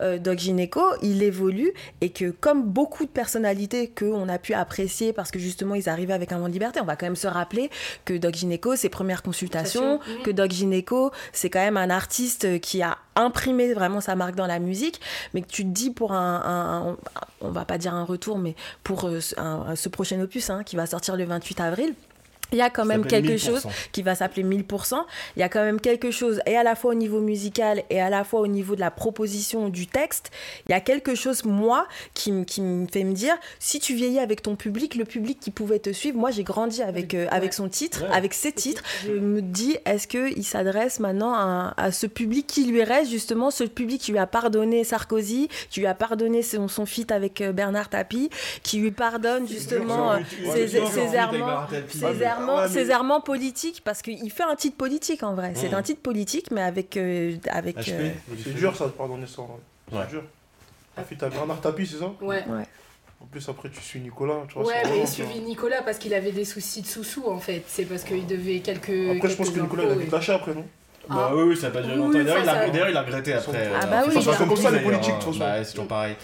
euh, 0.00 0.18
Doc 0.18 0.38
Gineco, 0.38 0.80
il 1.02 1.22
évolue 1.22 1.72
et 2.00 2.10
que 2.10 2.30
comme 2.30 2.62
beaucoup 2.64 3.04
de 3.04 3.10
personnalités 3.10 3.88
qu'on 3.88 4.28
a 4.28 4.38
pu 4.38 4.54
apprécier 4.54 5.12
parce 5.12 5.30
que 5.30 5.38
justement 5.38 5.74
ils 5.74 5.88
arrivaient 5.88 6.12
avec 6.14 6.32
un 6.32 6.38
vent 6.38 6.48
de 6.48 6.52
liberté, 6.52 6.80
on 6.80 6.84
va 6.84 6.96
quand 6.96 7.06
même 7.06 7.16
se 7.16 7.26
rappeler 7.28 7.70
que 8.04 8.14
Doc 8.14 8.34
Gineco, 8.34 8.76
ses 8.76 8.88
premières 8.88 9.22
consultations, 9.22 9.98
Consultation, 9.98 10.22
que 10.24 10.30
Doc 10.30 10.50
Gineco, 10.50 11.10
c'est 11.32 11.50
quand 11.50 11.60
même 11.60 11.76
un 11.76 11.90
artiste 11.90 12.60
qui 12.60 12.82
a 12.82 12.98
imprimé 13.16 13.72
vraiment 13.74 14.00
sa 14.00 14.14
marque 14.16 14.34
dans 14.34 14.46
la 14.46 14.58
musique, 14.58 15.00
mais 15.34 15.42
que 15.42 15.48
tu 15.48 15.64
te 15.64 15.68
dis 15.68 15.90
pour 15.90 16.12
un, 16.12 16.42
un- 16.44 16.90
un- 16.92 16.96
on 17.40 17.50
va 17.50 17.64
pas 17.64 17.76
dire 17.78 17.92
un 17.94 18.04
retour, 18.04 18.38
mais 18.38 18.54
pour 18.84 19.04
euh, 19.04 19.18
un- 19.36 19.76
ce 19.76 19.88
prochain 19.88 20.20
opus 20.20 20.48
hein, 20.50 20.62
qui 20.64 20.76
va 20.76 20.86
sortir 20.86 21.16
le 21.16 21.24
28 21.24 21.60
avril, 21.60 21.94
il 22.52 22.58
y 22.58 22.62
a 22.62 22.70
quand 22.70 22.84
même 22.84 23.04
quelque 23.06 23.32
1000%. 23.32 23.44
chose 23.46 23.66
qui 23.92 24.02
va 24.02 24.14
s'appeler 24.14 24.44
1000%. 24.44 24.96
Il 25.36 25.40
y 25.40 25.42
a 25.42 25.48
quand 25.48 25.62
même 25.64 25.80
quelque 25.80 26.10
chose, 26.10 26.40
et 26.46 26.56
à 26.56 26.62
la 26.62 26.74
fois 26.74 26.92
au 26.92 26.94
niveau 26.94 27.20
musical 27.20 27.82
et 27.90 28.00
à 28.00 28.10
la 28.10 28.24
fois 28.24 28.40
au 28.40 28.46
niveau 28.46 28.74
de 28.74 28.80
la 28.80 28.90
proposition 28.90 29.68
du 29.68 29.86
texte, 29.86 30.30
il 30.68 30.72
y 30.72 30.74
a 30.74 30.80
quelque 30.80 31.14
chose, 31.14 31.44
moi, 31.44 31.86
qui, 32.14 32.32
me 32.32 32.44
fait 32.90 33.04
me 33.04 33.12
dire, 33.12 33.34
si 33.58 33.80
tu 33.80 33.94
vieillis 33.94 34.18
avec 34.18 34.42
ton 34.42 34.56
public, 34.56 34.94
le 34.94 35.04
public 35.04 35.38
qui 35.40 35.50
pouvait 35.50 35.78
te 35.78 35.90
suivre, 35.92 36.18
moi 36.18 36.30
j'ai 36.30 36.44
grandi 36.44 36.82
avec, 36.82 37.14
euh, 37.14 37.26
avec 37.30 37.52
son 37.54 37.68
titre, 37.68 38.02
Ouais. 38.02 38.08
avec 38.12 38.34
ses 38.34 38.52
titres, 38.52 38.82
je 39.06 39.12
me 39.12 39.40
dis, 39.42 39.76
est-ce 39.84 40.06
qu'il 40.08 40.44
s'adresse 40.44 40.98
maintenant 41.00 41.34
à, 41.34 41.74
à 41.76 41.92
ce 41.92 42.06
public 42.06 42.46
qui 42.46 42.64
lui 42.64 42.82
reste, 42.82 43.10
justement, 43.10 43.50
ce 43.50 43.64
public 43.64 44.00
qui 44.00 44.12
lui 44.12 44.18
a 44.18 44.26
pardonné 44.26 44.84
Sarkozy, 44.84 45.48
qui 45.70 45.80
lui 45.80 45.86
a 45.86 45.94
pardonné 45.94 46.42
son, 46.42 46.68
son 46.68 46.86
feat 46.86 47.12
avec 47.12 47.40
euh, 47.40 47.52
Bernard 47.52 47.88
Tapie, 47.88 48.30
qui 48.62 48.78
lui 48.78 48.90
pardonne 48.90 49.46
justement 49.48 50.12
euh, 50.12 50.18
ses, 50.52 50.68
ses 50.68 51.14
errements 51.14 51.66
ses 51.88 52.04
Ouais, 52.04 52.12
errements, 52.42 52.56
ouais, 52.62 52.68
mais- 52.68 52.84
ses 52.84 52.90
politiques 53.20 53.82
parce 53.84 54.02
qu'il 54.02 54.30
fait 54.30 54.42
un 54.42 54.56
titre 54.56 54.76
politique 54.76 55.22
en 55.22 55.34
vrai. 55.34 55.52
C'est 55.54 55.70
Mm. 55.70 55.74
un 55.74 55.82
titre 55.82 56.00
politique, 56.02 56.50
mais 56.50 56.62
avec 56.62 56.96
avec. 57.50 57.76
HP. 57.78 57.90
euh, 57.92 58.10
C'est 58.42 58.54
dur 58.54 58.76
ça 58.76 58.86
de 58.86 58.90
pardonner 58.90 59.26
ça. 59.26 59.42
ouais. 59.42 59.48
C'est 59.90 59.96
Ouais. 59.98 60.06
dur. 60.08 60.22
Fille, 61.08 61.16
t'as 61.18 61.28
Bernard 61.30 61.60
Tapie, 61.60 61.86
c'est 61.86 61.98
ça 61.98 62.12
Ouais. 62.20 62.44
ouais. 62.48 62.66
En 63.20 63.26
plus, 63.26 63.48
après, 63.48 63.70
tu 63.70 63.80
suis 63.80 64.00
Nicolas. 64.00 64.42
Tu 64.48 64.54
vois, 64.54 64.64
Ouais, 64.66 64.74
mais 64.84 64.88
il 64.90 64.92
tu 64.92 65.22
vois. 65.22 65.30
suivi 65.30 65.40
Nicolas 65.40 65.80
parce 65.82 65.96
qu'il 65.98 66.12
avait 66.12 66.32
des 66.32 66.44
soucis 66.44 66.82
de 66.82 66.86
sous-sous 66.86 67.24
en 67.28 67.38
fait. 67.38 67.62
C'est 67.68 67.84
parce 67.84 68.02
qu'il 68.02 68.26
devait 68.26 68.58
quelques. 68.60 68.90
Après, 69.16 69.28
je 69.30 69.36
pense 69.36 69.50
que 69.50 69.60
Nicolas, 69.60 69.84
il 69.84 69.90
a 69.90 69.94
vite 69.94 70.08
et- 70.08 70.10
lâché 70.10 70.32
après, 70.32 70.54
non? 70.54 70.66
Bah 71.08 71.28
Ah. 71.30 71.34
oui, 71.34 71.42
oui, 71.48 71.56
ça 71.56 71.66
a 71.68 71.70
pas 71.70 71.82
duré 71.82 71.96
longtemps. 71.96 72.12
D'ailleurs, 72.18 72.88
il, 72.90 72.96
a- 72.96 73.02
regretté 73.02 73.32
après. 73.34 73.68
Ah 73.80 73.86
bah 73.86 74.02
oui, 74.06 74.16
a- 74.16 74.36
comme 74.36 74.56
ça, 74.56 74.70
les 74.70 74.80
politiques, 74.80 75.14
de 75.18 75.24
toute 75.24 75.38
d'ailleurs, 75.38 75.54
façon. 75.54 75.60
Bah, 75.60 75.64
c'est 75.64 75.70
toujours 75.72 75.88
pareil. 75.88 76.14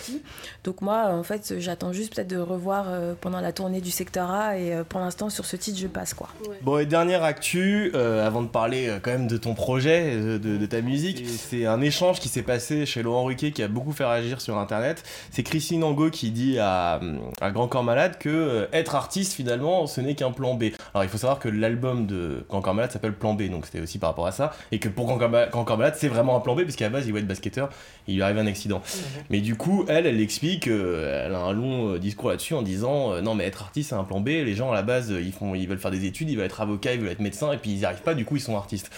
Donc 0.64 0.82
moi, 0.82 1.06
en 1.08 1.22
fait, 1.22 1.54
j'attends 1.58 1.92
juste 1.92 2.14
peut-être 2.14 2.28
de 2.28 2.36
revoir 2.38 2.86
euh, 2.88 3.14
pendant 3.20 3.40
la 3.40 3.52
tournée 3.52 3.80
du 3.80 3.90
secteur 3.90 4.30
A 4.30 4.58
et 4.58 4.72
euh, 4.74 4.84
pour 4.84 5.00
l'instant 5.00 5.30
sur 5.30 5.44
ce 5.44 5.56
titre, 5.56 5.78
je 5.78 5.86
passe 5.86 6.14
quoi. 6.14 6.28
Bon, 6.62 6.78
et 6.78 6.86
dernière 6.86 7.24
actu, 7.24 7.90
euh, 7.94 8.26
avant 8.26 8.42
de 8.42 8.48
parler 8.48 8.92
quand 9.02 9.10
même 9.10 9.26
de 9.28 9.36
ton 9.36 9.54
projet, 9.54 10.16
de, 10.16 10.66
ta 10.66 10.80
musique, 10.80 11.24
c'est 11.26 11.66
un 11.66 11.80
échange 11.80 12.20
qui 12.20 12.28
s'est 12.28 12.42
passé 12.42 12.84
chez 12.86 13.02
Laurent 13.02 13.24
Ruquier 13.24 13.52
qui 13.52 13.62
a 13.62 13.68
beaucoup 13.68 13.92
fait 13.92 14.04
réagir 14.04 14.40
sur 14.40 14.58
internet. 14.58 15.02
C'est 15.30 15.42
Christine 15.42 15.82
Angot 15.84 16.10
qui 16.10 16.30
dit 16.30 16.58
à, 16.58 17.00
à 17.40 17.50
Grand 17.50 17.68
Corps 17.68 17.84
Malade 17.84 18.18
que 18.18 18.68
être 18.72 18.94
artiste 18.94 19.32
finalement 19.32 19.86
ce 19.86 20.00
n'est 20.00 20.14
qu'un 20.14 20.30
plan 20.32 20.54
B. 20.54 20.64
Alors 20.94 21.04
il 21.04 21.08
faut 21.08 21.18
savoir 21.18 21.38
que 21.38 21.48
l'album 21.48 22.06
de 22.06 22.44
Grand 22.48 22.60
Corps 22.60 22.74
Malade 22.74 22.92
s'appelle 22.92 23.14
Plan 23.14 23.34
B, 23.34 23.48
donc 23.50 23.66
c'était 23.66 23.80
aussi 23.80 23.98
par 23.98 24.10
rapport 24.10 24.26
à 24.26 24.32
ça. 24.32 24.52
Et 24.72 24.78
que 24.78 24.88
pour 24.88 25.06
Grand 25.16 25.76
Malade, 25.76 25.94
c'est 25.96 26.08
vraiment 26.08 26.36
un 26.36 26.40
plan 26.40 26.54
B, 26.54 26.62
parce 26.62 26.76
qu'à 26.76 26.86
la 26.86 26.90
base, 26.90 27.06
il 27.06 27.10
voulait 27.10 27.22
être 27.22 27.28
basketteur, 27.28 27.68
et 28.06 28.12
il 28.12 28.16
lui 28.16 28.22
arrive 28.22 28.38
un 28.38 28.46
accident. 28.46 28.82
Mais 29.30 29.40
du 29.40 29.56
coup, 29.56 29.84
elle, 29.88 30.06
elle 30.06 30.20
explique, 30.20 30.68
euh, 30.68 31.26
elle 31.26 31.34
a 31.34 31.40
un 31.40 31.52
long 31.52 31.94
euh, 31.94 31.98
discours 31.98 32.30
là-dessus 32.30 32.54
en 32.54 32.62
disant 32.62 33.12
euh, 33.12 33.20
non, 33.20 33.34
mais 33.34 33.44
être 33.44 33.62
artiste, 33.62 33.90
c'est 33.90 33.96
un 33.96 34.04
plan 34.04 34.20
B. 34.20 34.28
Les 34.28 34.54
gens 34.54 34.70
à 34.70 34.74
la 34.74 34.82
base, 34.82 35.10
ils, 35.10 35.32
font, 35.32 35.54
ils 35.54 35.68
veulent 35.68 35.78
faire 35.78 35.90
des 35.90 36.04
études, 36.04 36.30
ils 36.30 36.36
veulent 36.36 36.46
être 36.46 36.60
avocat, 36.60 36.94
ils 36.94 37.00
veulent 37.00 37.10
être 37.10 37.20
médecin, 37.20 37.52
et 37.52 37.56
puis 37.56 37.70
ils 37.70 37.78
n'y 37.78 37.84
arrivent 37.84 38.02
pas, 38.02 38.14
du 38.14 38.24
coup, 38.24 38.36
ils 38.36 38.42
sont 38.42 38.56
artistes. 38.56 38.90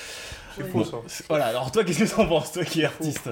C'est 0.57 0.69
faux 0.69 0.85
ça. 0.85 0.97
Voilà, 1.29 1.47
alors 1.47 1.71
toi, 1.71 1.85
qu'est-ce 1.85 2.05
que 2.05 2.17
t'en 2.17 2.27
penses, 2.27 2.53
toi 2.53 2.65
qui 2.65 2.83
es 2.83 2.85
artiste? 2.85 3.31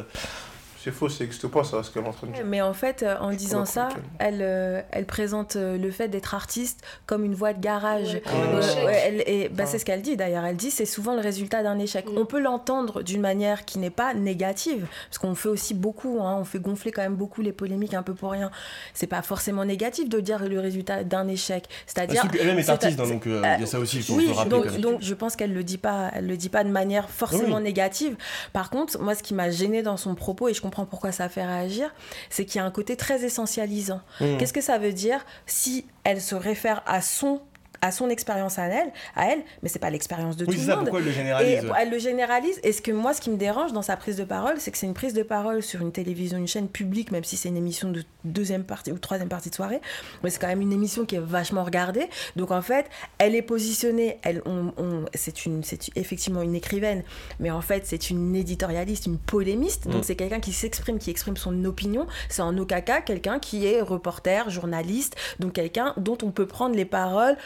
C'est 0.83 0.93
faux, 0.93 1.09
ça 1.09 1.25
n'existe 1.25 1.49
pas 1.49 1.65
ça, 1.65 1.83
ce 1.83 1.91
qu'elle 1.91 2.05
est 2.05 2.09
en 2.09 2.13
train 2.13 2.29
de 2.29 2.33
dire. 2.35 2.45
Mais 2.47 2.61
en 2.63 2.73
fait, 2.73 3.03
euh, 3.03 3.17
en 3.21 3.33
Je 3.33 3.37
disant 3.37 3.65
ça, 3.65 3.89
elle, 4.21 4.39
euh, 4.43 4.81
elle 4.93 5.07
présente 5.07 5.57
euh, 5.57 5.77
le 5.77 5.91
fait 5.91 6.07
d'être 6.09 6.35
artiste 6.35 6.81
comme 7.07 7.25
une 7.25 7.35
voie 7.35 7.53
de 7.53 7.61
garage. 7.61 8.15
Ouais, 8.15 8.23
Euh, 8.29 8.61
échec. 8.61 8.85
ouais, 8.87 9.03
elle- 9.05 9.25
et, 9.27 9.49
bah, 9.49 9.65
Ah. 9.65 9.67
C'est 9.67 9.79
ce 9.81 9.85
qu'elle 9.85 10.03
dit 10.03 10.17
d'ailleurs. 10.17 10.45
Elle 10.45 10.57
dit 10.57 10.71
c'est 10.71 10.87
souvent 10.87 11.15
le 11.15 11.21
résultat 11.21 11.63
d'un 11.63 11.79
échec. 11.79 12.07
Mm. 12.07 12.17
On 12.19 12.25
peut 12.27 12.39
l'entendre 12.41 13.03
d'une 13.03 13.21
manière 13.21 13.65
qui 13.65 13.79
n'est 13.81 13.91
pas 13.91 14.15
négative, 14.15 14.87
parce 15.11 15.19
qu'on 15.19 15.35
fait 15.35 15.49
aussi 15.49 15.75
beaucoup, 15.75 16.21
hein, 16.23 16.37
on 16.41 16.45
fait 16.45 16.61
gonfler 16.61 16.93
quand 16.93 17.03
même 17.03 17.17
beaucoup 17.17 17.43
les 17.43 17.53
polémiques 17.53 17.95
un 17.95 18.03
peu 18.05 18.15
pour 18.15 18.31
rien. 18.31 18.51
C'est 18.95 19.07
pas 19.09 19.23
forcément 19.23 19.65
négatif 19.65 20.09
de 20.09 20.21
dire 20.21 20.49
le 20.49 20.61
résultat 20.61 21.03
d'un 21.05 21.27
échec. 21.29 21.65
C'est-à-dire. 21.87 22.21
Surtout 22.23 22.37
qu'elle-même 22.39 22.59
est 22.59 22.69
artiste, 22.71 23.01
hein, 23.01 23.09
donc 23.09 23.27
euh, 23.27 23.43
euh, 23.43 23.55
il 23.57 23.61
y 23.61 23.65
a 23.65 23.67
ça 23.67 23.79
aussi, 23.81 23.97
il 23.97 24.03
faut 24.05 24.15
Oui, 24.15 24.27
le 24.27 24.33
rappeler 24.33 24.51
donc, 24.51 24.81
donc 24.81 24.99
je 25.03 25.15
pense 25.15 25.35
qu'elle 25.37 25.53
le 25.53 25.65
dit 25.65 25.77
pas, 25.79 26.11
elle 26.15 26.27
le 26.29 26.37
dit 26.37 26.49
pas 26.49 26.63
de 26.65 26.71
manière 26.71 27.11
forcément 27.11 27.57
Oui. 27.57 27.63
négative. 27.65 28.17
Par 28.53 28.71
contre, 28.71 28.99
moi, 29.01 29.15
ce 29.17 29.23
qui 29.25 29.35
m'a 29.35 29.51
gêné 29.51 29.83
dans 29.83 29.97
son 29.97 30.15
propos 30.15 30.49
et 30.49 30.55
je 30.55 30.61
comprends 30.69 30.87
pourquoi 30.87 31.13
ça 31.13 31.29
fait 31.29 31.45
réagir, 31.45 31.95
c'est 32.31 32.45
qu'il 32.45 32.59
y 32.59 32.63
a 32.63 32.65
un 32.65 32.71
côté 32.71 32.97
très 32.97 33.25
essentialisant. 33.25 34.01
Mmh. 34.21 34.37
Qu'est-ce 34.37 34.53
que 34.53 34.61
ça 34.61 34.79
veut 34.79 34.93
dire 34.93 35.25
si 35.47 35.87
elle 36.05 36.21
se 36.21 36.35
réfère 36.35 36.83
à 36.87 37.01
son 37.01 37.41
à 37.81 37.93
son 37.93 38.09
expérience 38.11 38.59
à 38.59 38.65
elle, 38.67 38.91
à 39.17 39.27
elle, 39.33 39.41
mais 39.63 39.69
c'est 39.69 39.79
pas 39.79 39.91
l'expérience 39.91 40.37
de 40.37 40.45
Oui, 40.47 40.55
tout 40.55 40.61
le 40.61 40.67
ça, 40.67 40.75
monde. 40.77 40.85
pourquoi 40.87 41.01
elle 41.01 41.07
le 41.07 41.13
généralise 41.13 41.65
elle 41.79 41.91
le 41.91 41.99
généralise. 41.99 42.59
Et 42.63 42.73
ce 42.73 42.83
que 42.83 42.91
moi, 42.91 43.15
ce 43.15 43.21
qui 43.21 43.31
me 43.31 43.37
dérange 43.37 43.73
dans 43.73 43.83
sa 43.83 43.97
prise 43.97 44.17
de 44.17 44.25
parole, 44.25 44.57
c'est 44.59 44.71
que 44.71 44.79
c'est 44.79 44.87
une 44.87 44.95
prise 44.95 45.15
de 45.15 45.23
parole 45.23 45.63
sur 45.63 45.81
une 45.81 45.93
télévision, 45.93 46.39
une 46.39 46.49
chaîne 46.49 46.69
publique, 46.69 47.11
même 47.11 47.25
si 47.25 47.37
c'est 47.37 47.49
une 47.49 47.57
émission 47.57 47.91
de 47.91 48.03
deuxième 48.25 48.65
partie 48.65 48.91
ou 48.93 48.99
troisième 48.99 49.29
partie 49.29 49.51
de 49.51 49.55
soirée, 49.55 49.81
mais 50.23 50.31
c'est 50.31 50.41
quand 50.41 50.49
même 50.49 50.61
une 50.61 50.73
émission 50.73 51.05
qui 51.05 51.15
est 51.17 51.21
vachement 51.21 51.65
regardée. 51.65 52.09
Donc 52.37 52.51
en 52.51 52.63
fait, 52.63 52.87
elle 53.19 53.35
est 53.35 53.43
positionnée. 53.43 54.19
Elle, 54.23 54.43
on, 54.45 54.73
on- 54.77 55.05
c'est 55.15 55.47
une, 55.47 55.63
c'est 55.63 55.91
effectivement 55.97 56.43
une 56.43 56.55
écrivaine, 56.55 57.03
mais 57.41 57.51
en 57.51 57.61
fait, 57.61 57.87
c'est 57.87 58.11
une 58.11 58.35
éditorialiste, 58.35 59.07
une 59.07 59.19
polémiste. 59.19 59.87
Donc 59.89 60.01
Mm. 60.01 60.05
c'est 60.05 60.17
quelqu'un 60.17 60.41
qui 60.41 60.53
s'exprime, 60.53 60.99
qui 60.99 61.11
exprime 61.11 61.37
son 61.37 61.65
opinion. 61.65 62.07
C'est 62.29 62.43
en 62.43 62.57
aucun 62.59 62.81
cas 62.81 63.01
quelqu'un 63.01 63.39
qui 63.39 63.67
est 63.67 63.81
reporter, 63.81 64.51
journaliste, 64.51 65.17
donc 65.39 65.53
quelqu'un 65.55 65.95
dont 65.97 66.19
on 66.23 66.31
peut 66.31 66.47
prendre 66.47 66.75
les 66.75 66.85
paroles 66.85 67.37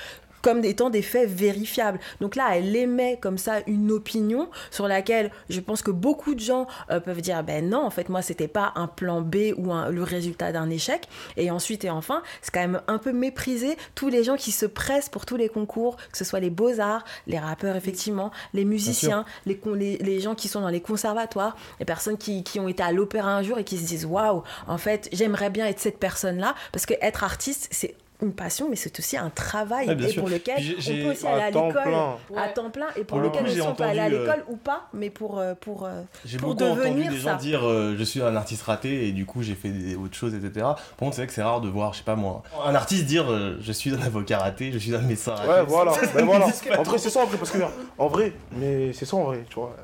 comme 0.42 0.64
étant 0.64 0.90
des 0.90 1.02
faits 1.02 1.28
vérifiables. 1.28 1.98
Donc 2.20 2.36
là, 2.36 2.48
elle 2.56 2.74
émet 2.76 3.18
comme 3.20 3.38
ça 3.38 3.60
une 3.66 3.90
opinion 3.90 4.48
sur 4.70 4.88
laquelle 4.88 5.30
je 5.48 5.60
pense 5.60 5.82
que 5.82 5.90
beaucoup 5.90 6.34
de 6.34 6.40
gens 6.40 6.66
euh, 6.90 7.00
peuvent 7.00 7.20
dire 7.20 7.42
ben 7.42 7.68
non, 7.68 7.84
en 7.84 7.90
fait, 7.90 8.08
moi, 8.08 8.22
c'était 8.22 8.48
pas 8.48 8.72
un 8.74 8.86
plan 8.88 9.20
B 9.20 9.52
ou 9.56 9.72
un- 9.72 9.88
le 9.90 10.02
résultat 10.02 10.52
d'un 10.52 10.68
échec. 10.68 11.06
Et 11.36 11.50
ensuite 11.50 11.84
et 11.84 11.90
enfin, 11.90 12.22
c'est 12.42 12.52
quand 12.52 12.60
même 12.60 12.80
un 12.88 12.98
peu 12.98 13.12
mépriser 13.12 13.76
tous 13.94 14.08
les 14.08 14.24
gens 14.24 14.36
qui 14.36 14.52
se 14.52 14.66
pressent 14.66 15.08
pour 15.08 15.24
tous 15.26 15.36
les 15.36 15.48
concours, 15.48 15.96
que 16.10 16.18
ce 16.18 16.24
soit 16.24 16.40
les 16.40 16.50
beaux-arts, 16.50 17.04
les 17.26 17.38
rappeurs, 17.38 17.76
effectivement, 17.76 18.30
les 18.54 18.64
musiciens, 18.64 19.24
les, 19.46 19.56
con- 19.56 19.74
les, 19.74 19.98
les 19.98 20.20
gens 20.20 20.34
qui 20.34 20.48
sont 20.48 20.60
dans 20.60 20.68
les 20.68 20.80
conservatoires, 20.80 21.56
les 21.78 21.84
personnes 21.86 22.18
qui, 22.18 22.42
qui 22.42 22.58
ont 22.60 22.68
été 22.68 22.82
à 22.82 22.92
l'opéra 22.92 23.34
un 23.36 23.42
jour 23.42 23.58
et 23.58 23.64
qui 23.64 23.78
se 23.78 23.86
disent 23.86 24.04
waouh, 24.06 24.42
en 24.66 24.78
fait, 24.78 25.08
j'aimerais 25.12 25.50
bien 25.50 25.66
être 25.66 25.78
cette 25.80 25.98
personne-là, 25.98 26.54
parce 26.72 26.86
que 26.86 26.94
être 27.00 27.24
artiste, 27.24 27.68
c'est 27.70 27.94
une 28.22 28.32
passion, 28.32 28.68
mais 28.70 28.76
c'est 28.76 28.98
aussi 28.98 29.16
un 29.16 29.30
travail 29.30 29.90
et 29.90 30.08
sûr. 30.08 30.22
pour 30.22 30.30
lequel 30.30 30.56
on 30.60 31.04
peut 31.04 31.10
aussi 31.10 31.26
aller 31.26 31.42
à 31.42 31.50
l'école 31.50 31.72
plein. 31.72 32.16
à 32.36 32.48
temps 32.48 32.70
plein 32.70 32.86
et 32.96 33.04
pour, 33.04 33.06
Pour 33.06 33.18
le 33.18 33.24
lequel 33.26 33.44
coup, 33.44 33.50
aussi 33.50 33.60
on 33.60 33.74
peut 33.74 33.84
aller 33.84 33.98
à 33.98 34.04
entendu, 34.04 34.16
euh, 34.16 34.24
l'école 34.26 34.44
ou 34.48 34.56
pas, 34.56 34.88
mais 34.94 35.10
pour 35.10 35.38
euh, 35.38 35.54
pour 35.60 35.84
euh, 35.84 36.02
J'ai 36.24 36.38
beaucoup 36.38 36.52
entendu 36.52 36.80
devenir 36.80 37.10
des 37.10 37.18
gens 37.18 37.30
ça. 37.30 37.36
dire 37.36 37.66
euh, 37.66 37.94
je 37.98 38.04
suis 38.04 38.22
un 38.22 38.36
artiste 38.36 38.62
raté 38.62 39.08
et 39.08 39.12
du 39.12 39.26
coup 39.26 39.42
j'ai 39.42 39.54
fait 39.54 39.70
des, 39.70 39.96
autres 39.96 40.14
choses, 40.14 40.34
etc. 40.34 40.52
Par 40.60 40.76
contre, 40.98 41.14
c'est 41.14 41.22
vrai 41.22 41.26
que 41.26 41.32
c'est 41.32 41.42
rare 41.42 41.60
de 41.60 41.68
voir, 41.68 41.92
je 41.92 41.98
sais 41.98 42.04
pas 42.04 42.16
moi, 42.16 42.42
un 42.64 42.74
artiste 42.74 43.04
dire 43.04 43.30
euh, 43.30 43.56
je 43.60 43.72
suis 43.72 43.92
un 43.92 44.00
avocat 44.00 44.38
raté, 44.38 44.72
je 44.72 44.78
suis 44.78 44.94
un 44.94 45.00
médecin 45.00 45.34
raté. 45.34 45.50
Ouais, 45.50 45.62
voilà. 45.66 45.92
Ça, 45.92 46.06
ça 46.06 46.10
Mais 46.16 46.22
voilà. 46.22 46.46
En 46.78 46.82
vrai, 46.82 46.98
c'est 46.98 47.10
ça 47.10 47.20
en 47.20 47.26
vrai, 47.26 47.38
parce 47.38 47.50
que 47.50 47.58
en 47.98 48.08
vrai, 48.08 48.32
mais 48.56 48.92
c'est 48.92 49.04
ça 49.04 49.16
en 49.16 49.24
vrai, 49.24 49.44
tu 49.48 49.56
vois. 49.56 49.74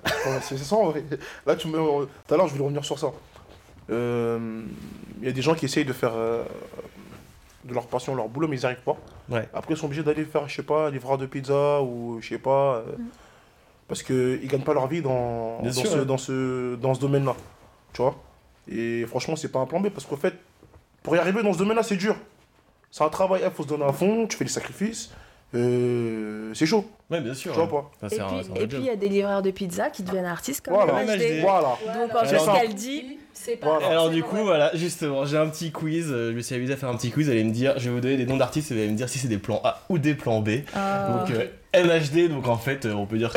C'est 0.42 0.58
ça 0.58 0.76
en 0.76 0.90
vrai. 0.90 1.04
Là, 1.46 1.56
tu 1.56 1.68
me. 1.68 1.78
Tout 1.78 2.34
à 2.34 2.36
l'heure, 2.36 2.46
je 2.46 2.52
voulais 2.52 2.64
revenir 2.64 2.84
sur 2.84 2.98
ça. 2.98 3.08
Euh, 3.90 4.62
Il 5.20 5.26
y 5.26 5.28
a 5.28 5.32
des 5.32 5.42
gens 5.42 5.54
qui 5.54 5.64
essayent 5.64 5.84
de 5.84 5.92
faire 5.92 6.12
euh, 6.14 6.44
de 7.68 7.74
leur 7.74 7.86
passion 7.86 8.14
leur 8.14 8.28
boulot, 8.28 8.48
mais 8.48 8.56
ils 8.56 8.60
n'y 8.60 8.64
arrivent 8.66 8.82
pas. 8.82 8.96
Ouais. 9.28 9.48
Après, 9.54 9.74
ils 9.74 9.76
sont 9.76 9.86
obligés 9.86 10.02
d'aller 10.02 10.24
faire, 10.24 10.48
je 10.48 10.56
sais 10.56 10.62
pas, 10.62 10.90
livreur 10.90 11.18
de 11.18 11.26
pizza 11.26 11.80
ou 11.82 12.18
je 12.20 12.28
sais 12.28 12.38
pas. 12.38 12.76
euh, 12.76 12.82
Parce 13.86 14.02
qu'ils 14.02 14.46
gagnent 14.48 14.62
pas 14.64 14.74
leur 14.74 14.86
vie 14.88 15.00
dans, 15.02 15.60
dans, 15.62 15.72
sûr, 15.72 15.86
ce, 15.90 15.98
ouais. 15.98 16.04
dans 16.04 16.18
ce, 16.18 16.74
dans 16.76 16.94
ce 16.94 17.00
domaine-là. 17.00 17.34
Tu 17.92 18.02
vois? 18.02 18.16
Et 18.70 19.06
franchement, 19.06 19.36
c'est 19.36 19.50
pas 19.52 19.60
un 19.60 19.66
plan 19.66 19.80
B 19.80 19.88
parce 19.88 20.04
qu'en 20.06 20.16
fait, 20.16 20.34
pour 21.02 21.14
y 21.16 21.18
arriver 21.18 21.42
dans 21.42 21.52
ce 21.52 21.58
domaine-là, 21.58 21.82
c'est 21.82 21.96
dur. 21.96 22.16
C'est 22.90 23.04
un 23.04 23.08
travail, 23.08 23.42
il 23.44 23.50
faut 23.50 23.62
se 23.62 23.68
donner 23.68 23.84
à 23.84 23.92
fond, 23.92 24.26
tu 24.26 24.36
fais 24.36 24.44
des 24.44 24.50
sacrifices. 24.50 25.10
euh, 25.54 26.52
c'est 26.54 26.66
chaud, 26.66 26.84
Ouais, 27.10 27.20
bien 27.22 27.32
sûr. 27.34 27.52
tu 27.52 27.58
vois 27.58 27.66
ouais. 27.66 28.08
pas? 28.10 28.14
Et 28.16 28.20
un- 28.20 28.26
puis, 28.28 28.36
et 28.62 28.68
il 28.78 28.84
y 28.84 28.90
a 28.90 28.96
des 28.96 29.08
livreurs 29.08 29.40
de 29.42 29.50
pizza 29.50 29.88
qui 29.90 30.02
deviennent 30.02 30.26
artistes 30.26 30.64
comme 30.64 30.74
Voilà. 30.74 31.04
MHD. 31.04 31.40
Voilà. 31.40 31.76
Donc 31.94 32.14
en 32.14 32.24
fait, 32.26 32.38
ce 32.38 32.60
qu'elle 32.60 32.74
dit, 32.74 33.18
c'est 33.40 33.56
pas. 33.56 33.66
Voilà. 33.78 33.88
Alors 33.88 34.10
du 34.10 34.22
coup, 34.22 34.36
voilà, 34.36 34.70
justement, 34.74 35.24
j'ai 35.24 35.36
un 35.36 35.48
petit 35.48 35.70
quiz. 35.70 36.08
euh, 36.10 36.30
Je 36.32 36.36
me 36.36 36.40
suis 36.42 36.54
amusé 36.54 36.72
à 36.72 36.76
faire 36.76 36.88
un 36.88 36.96
petit 36.96 37.10
quiz. 37.10 37.26
Vous 37.26 37.32
allez 37.32 37.44
me 37.44 37.52
dire, 37.52 37.74
je 37.78 37.88
vais 37.88 37.94
vous 37.94 38.00
donner 38.00 38.16
des 38.16 38.26
noms 38.26 38.36
d'artistes 38.36 38.70
et 38.70 38.74
vous 38.74 38.80
allez 38.80 38.90
me 38.90 38.96
dire 38.96 39.08
si 39.08 39.18
c'est 39.18 39.28
des 39.28 39.38
plans 39.38 39.60
A 39.64 39.82
ou 39.88 39.98
des 39.98 40.14
plans 40.14 40.40
B. 40.40 40.50
Ah. 40.74 41.24
Donc 41.26 41.30
euh, 41.36 41.46
MHD, 41.74 42.28
donc 42.30 42.48
en 42.48 42.56
fait, 42.56 42.86
euh, 42.86 42.92
on 42.94 43.06
peut 43.06 43.18
dire 43.18 43.32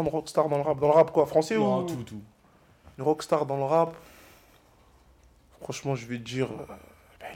Une 0.00 0.08
rockstar 0.08 0.48
dans 0.48 0.56
le 0.56 0.62
rap. 0.62 0.80
Dans 0.80 0.86
le 0.88 0.94
rap 0.94 1.10
quoi 1.12 1.26
Français 1.26 1.56
Non, 1.58 1.80
ou 1.82 1.86
tout, 1.86 2.02
tout. 2.02 2.20
Une 2.98 3.04
rockstar 3.04 3.44
dans 3.44 3.58
le 3.58 3.64
rap 3.64 3.94
Franchement, 5.60 5.94
je 5.94 6.06
vais 6.06 6.16
te 6.16 6.22
dire. 6.22 6.46
euh, 6.50 6.64
bah, 6.66 6.78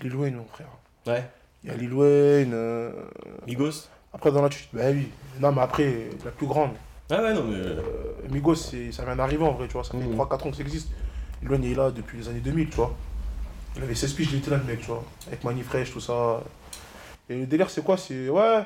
Lil 0.02 0.16
Wayne, 0.16 0.36
mon 0.36 0.46
frère. 0.46 0.68
Ouais. 1.06 1.22
Il 1.62 1.68
y 1.70 1.72
a 1.72 1.76
Lil 1.76 1.92
Wayne. 1.92 2.52
euh, 2.54 2.92
Migos 3.46 3.88
Après, 4.14 4.32
dans 4.32 4.40
la 4.40 4.48
tu 4.48 4.64
Bah 4.72 4.84
oui. 4.90 5.08
Non, 5.38 5.52
mais 5.52 5.60
après, 5.60 6.08
la 6.24 6.30
plus 6.30 6.46
grande. 6.46 6.70
Ah 7.10 7.20
ouais, 7.22 7.34
non, 7.34 7.44
mais. 7.44 7.56
euh, 7.56 7.82
Euh, 8.24 8.28
Migos, 8.30 8.54
c'est- 8.54 8.90
ça 8.90 9.04
vient 9.04 9.16
d'arriver 9.16 9.44
en 9.44 9.52
vrai, 9.52 9.66
tu 9.68 9.74
vois. 9.74 9.84
Ça 9.84 9.90
fait 9.90 9.98
Mhm. 9.98 10.14
3-4 10.14 10.46
ans 10.46 10.50
que 10.50 10.56
ça 10.56 10.62
existe. 10.62 10.88
Lil 11.42 11.50
Wayne 11.50 11.64
est 11.64 11.74
là 11.74 11.90
depuis 11.90 12.16
les 12.18 12.28
années 12.28 12.40
2000, 12.40 12.70
tu 12.70 12.76
vois. 12.76 12.94
Il 13.76 13.82
avait 13.82 13.94
16 13.94 14.14
piges, 14.14 14.32
il 14.32 14.38
était 14.38 14.50
là, 14.50 14.56
le 14.56 14.64
mec, 14.64 14.80
tu 14.80 14.86
vois. 14.86 15.04
Avec 15.26 15.44
Money 15.44 15.62
Fresh, 15.62 15.92
tout 15.92 16.00
ça. 16.00 16.40
Et 17.28 17.36
le 17.36 17.46
délire, 17.46 17.68
c'est 17.68 17.84
quoi? 17.84 17.98
C'est. 17.98 18.30
Ouais. 18.30 18.62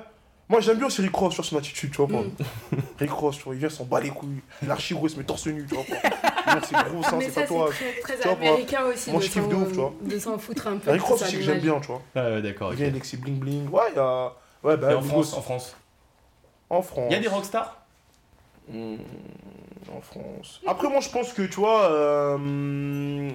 Moi, 0.50 0.60
j'aime 0.60 0.78
bien 0.78 0.88
aussi 0.88 1.00
Rick 1.00 1.14
Ross 1.14 1.32
sur 1.32 1.44
son 1.44 1.56
attitude, 1.56 1.92
tu 1.92 1.96
vois. 1.98 2.08
quoi. 2.08 2.24
Rick 2.98 3.10
Ross, 3.12 3.36
tu 3.38 3.44
vois, 3.44 3.54
il 3.54 3.60
vient 3.60 3.70
s'en 3.70 3.84
bat 3.84 4.00
les 4.00 4.10
couilles. 4.10 4.40
Il 4.62 4.68
est 4.68 4.72
archi 4.72 4.94
gros, 4.94 5.06
il 5.06 5.10
se 5.10 5.16
met 5.16 5.22
torse 5.24 5.46
nu, 5.46 5.64
tu 5.64 5.74
vois. 5.76 5.84
quoi. 5.84 5.96
Il 6.02 6.54
montre 6.54 6.66
ses 6.66 6.74
gros 6.74 6.96
mais 7.18 7.24
ça, 7.24 7.30
c'est 7.34 7.40
tatouages. 7.42 7.74
très, 7.74 8.00
très 8.00 8.16
Tu 8.18 8.28
vois, 8.28 8.36
moi- 8.36 8.48
américain 8.48 8.84
aussi 8.84 9.10
moi, 9.12 9.20
je 9.20 9.28
kiffe 9.28 9.48
de 9.48 9.54
ouf, 9.54 9.68
tu 9.68 9.74
vois. 9.76 9.92
de 10.02 10.18
s'en 10.18 10.38
foutre 10.38 10.66
un 10.66 10.76
peu. 10.78 10.90
Rick 10.90 11.02
Ross 11.02 11.22
aussi 11.22 11.36
que 11.36 11.42
j'aime 11.42 11.60
bien, 11.60 11.78
tu 11.80 11.86
vois. 11.86 12.02
Ah 12.16 12.30
ouais, 12.30 12.42
d'accord. 12.42 12.72
Il 12.72 12.76
vient 12.78 12.88
avec 12.88 13.04
ses 13.04 13.16
bling 13.16 13.38
bling. 13.38 13.68
Ouais, 13.70 13.82
il 13.92 13.96
y 13.96 14.00
a. 14.00 14.32
Ouais, 14.64 14.76
bah, 14.76 14.90
Et 14.90 14.94
en. 14.96 15.02
France, 15.02 15.34
en 15.34 15.40
France. 15.42 15.76
En 16.68 16.82
France. 16.82 17.06
Il 17.10 17.12
y 17.12 17.16
a 17.16 17.20
des 17.20 17.28
rockstars? 17.28 17.76
Hmm, 18.68 18.96
en 19.96 20.00
France. 20.00 20.60
Après, 20.66 20.88
moi, 20.88 21.00
je 21.00 21.08
pense 21.10 21.32
que, 21.32 21.42
tu 21.42 21.60
vois, 21.60 21.90
euh, 21.90 22.36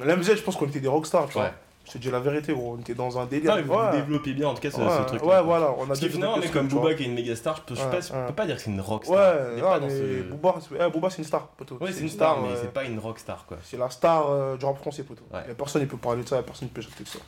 l'MZ, 0.05 0.35
je 0.35 0.41
pense 0.41 0.55
qu'on 0.55 0.67
était 0.67 0.79
des 0.79 0.87
rockstars, 0.87 1.27
tu 1.27 1.33
vois. 1.33 1.51
Ouais. 1.85 1.91
Je 1.91 1.91
te 1.93 1.97
dis 1.99 2.09
la 2.11 2.19
vérité, 2.19 2.53
gros. 2.53 2.75
On 2.77 2.81
était 2.81 2.93
dans 2.95 3.17
un 3.19 3.25
délire. 3.25 3.51
Non, 3.51 3.57
mais 3.57 3.61
vous 3.63 3.73
ouais. 3.75 3.91
développez 3.91 4.33
bien 4.33 4.47
en 4.47 4.53
tout 4.55 4.61
cas 4.61 4.71
ce, 4.71 4.77
ouais, 4.77 4.89
ce 4.89 5.07
truc. 5.07 5.23
ouais, 5.23 5.41
voilà. 5.43 5.73
On 5.77 5.83
a 5.83 5.87
Parce 5.87 5.99
que 5.99 6.09
finalement, 6.09 6.41
ce 6.41 6.47
comme. 6.51 6.67
Booba 6.67 6.93
qui 6.95 7.03
est 7.03 7.05
une 7.05 7.13
méga 7.13 7.35
star, 7.35 7.57
je 7.57 7.61
peux, 7.61 7.75
je 7.75 7.81
peux 7.83 7.95
Ouais, 7.95 8.01
je 8.01 8.13
ouais. 8.13 8.25
peux 8.27 8.33
pas 8.33 8.45
dire 8.45 8.55
que 8.55 8.61
c'est 8.61 8.71
une 8.71 8.81
rockstar. 8.81 9.15
Ouais, 9.17 9.41
Il 9.53 9.59
est 9.59 9.61
non, 9.61 9.67
pas 9.67 9.79
dans 9.79 9.87
mais 9.87 9.91
ce- 9.93 10.21
Booba, 10.23 10.55
c'est 10.61 10.75
eh, 10.87 10.89
Booba, 10.89 11.09
c'est 11.09 11.17
une 11.19 11.23
star, 11.25 11.47
poteau. 11.47 11.77
Ouais, 11.79 11.91
c'est 11.91 12.01
une 12.01 12.09
star, 12.09 12.41
mais 12.41 12.49
euh, 12.49 12.57
c'est 12.61 12.73
pas 12.73 12.83
une 12.83 12.97
rockstar 12.99 13.45
quoi. 13.47 13.57
C'est 13.63 13.77
la 13.77 13.89
star 13.89 14.29
euh, 14.29 14.57
du 14.57 14.65
rap 14.65 14.77
français, 14.77 15.03
poteau. 15.03 15.23
Ouais. 15.33 15.53
Personne 15.55 15.81
qui 15.83 15.87
peut 15.87 15.97
parler 15.97 16.23
de 16.23 16.27
ça, 16.27 16.41
personne 16.43 16.67
qui 16.69 16.73
peut 16.73 16.81
jeter 16.81 17.03
de 17.03 17.09
ça. 17.09 17.19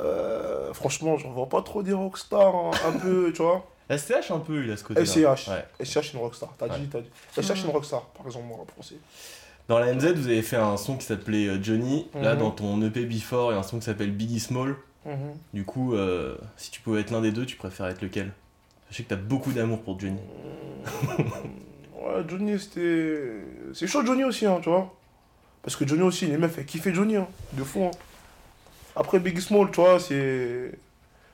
Euh, 0.00 0.72
franchement, 0.74 1.16
j'en 1.18 1.30
vois 1.30 1.48
pas 1.48 1.62
trop 1.62 1.82
des 1.82 1.92
rockstars, 1.92 2.54
hein, 2.54 2.70
un 2.86 2.92
peu, 2.98 3.32
tu 3.34 3.42
vois. 3.42 3.64
SCH 3.90 4.30
un 4.30 4.38
peu, 4.40 4.64
il 4.64 4.72
a 4.72 4.76
ce 4.76 4.84
côté. 4.84 5.04
SCH. 5.04 5.48
Ouais. 5.48 5.64
SCH, 5.84 5.92
c'est 6.10 6.12
une 6.14 6.20
rockstar. 6.20 6.50
T'as 6.58 6.66
Ouais. 6.66 6.78
dit, 6.78 6.88
t'as 6.88 7.00
dit. 7.00 7.10
SCH, 7.32 7.42
c'est 7.54 7.64
une 7.64 7.70
rockstar, 7.70 8.02
par 8.16 8.26
exemple, 8.26 8.46
en 8.52 8.56
rap 8.58 8.70
français. 8.70 8.96
Dans 9.68 9.78
la 9.78 9.94
MZ, 9.94 10.12
vous 10.14 10.26
avez 10.26 10.42
fait 10.42 10.56
un 10.56 10.76
son 10.76 10.96
qui 10.96 11.06
s'appelait 11.06 11.48
euh, 11.48 11.62
Johnny. 11.62 12.06
Là, 12.14 12.34
Mhm. 12.34 12.40
dans 12.40 12.50
ton 12.50 12.82
EP 12.82 13.04
Before, 13.06 13.50
il 13.50 13.54
y 13.54 13.56
a 13.56 13.60
un 13.60 13.62
son 13.62 13.78
qui 13.78 13.84
s'appelle 13.86 14.10
Biggie 14.12 14.40
Small. 14.40 14.76
Mhm. 15.06 15.14
Du 15.54 15.64
coup, 15.64 15.94
euh, 15.94 16.36
si 16.56 16.70
tu 16.70 16.80
pouvais 16.80 17.00
être 17.00 17.10
l'un 17.10 17.20
des 17.22 17.32
deux, 17.32 17.46
tu 17.46 17.56
préfères 17.56 17.86
être 17.86 18.02
lequel? 18.02 18.32
Je 18.90 18.96
sais 18.96 19.02
que 19.04 19.08
t'as 19.08 19.16
beaucoup 19.16 19.52
d'amour 19.52 19.80
pour 19.82 19.98
Johnny. 19.98 20.18
Ouais, 21.96 22.22
Johnny, 22.28 22.58
c'était. 22.60 23.22
C'est 23.72 23.86
chaud, 23.86 24.04
Johnny 24.04 24.24
aussi, 24.24 24.44
hein, 24.44 24.58
tu 24.62 24.68
vois. 24.68 24.94
Parce 25.62 25.74
que 25.74 25.86
Johnny 25.88 26.02
aussi, 26.02 26.26
les 26.26 26.36
meufs, 26.36 26.58
elles 26.58 26.66
kiffaient 26.66 26.92
Johnny, 26.92 27.16
hein, 27.16 27.26
de 27.54 27.64
fou. 27.64 27.84
Hein. 27.84 27.90
Après, 28.94 29.18
Biggie 29.18 29.40
Small, 29.40 29.70
tu 29.70 29.80
vois, 29.80 29.98
c'est. 29.98 30.72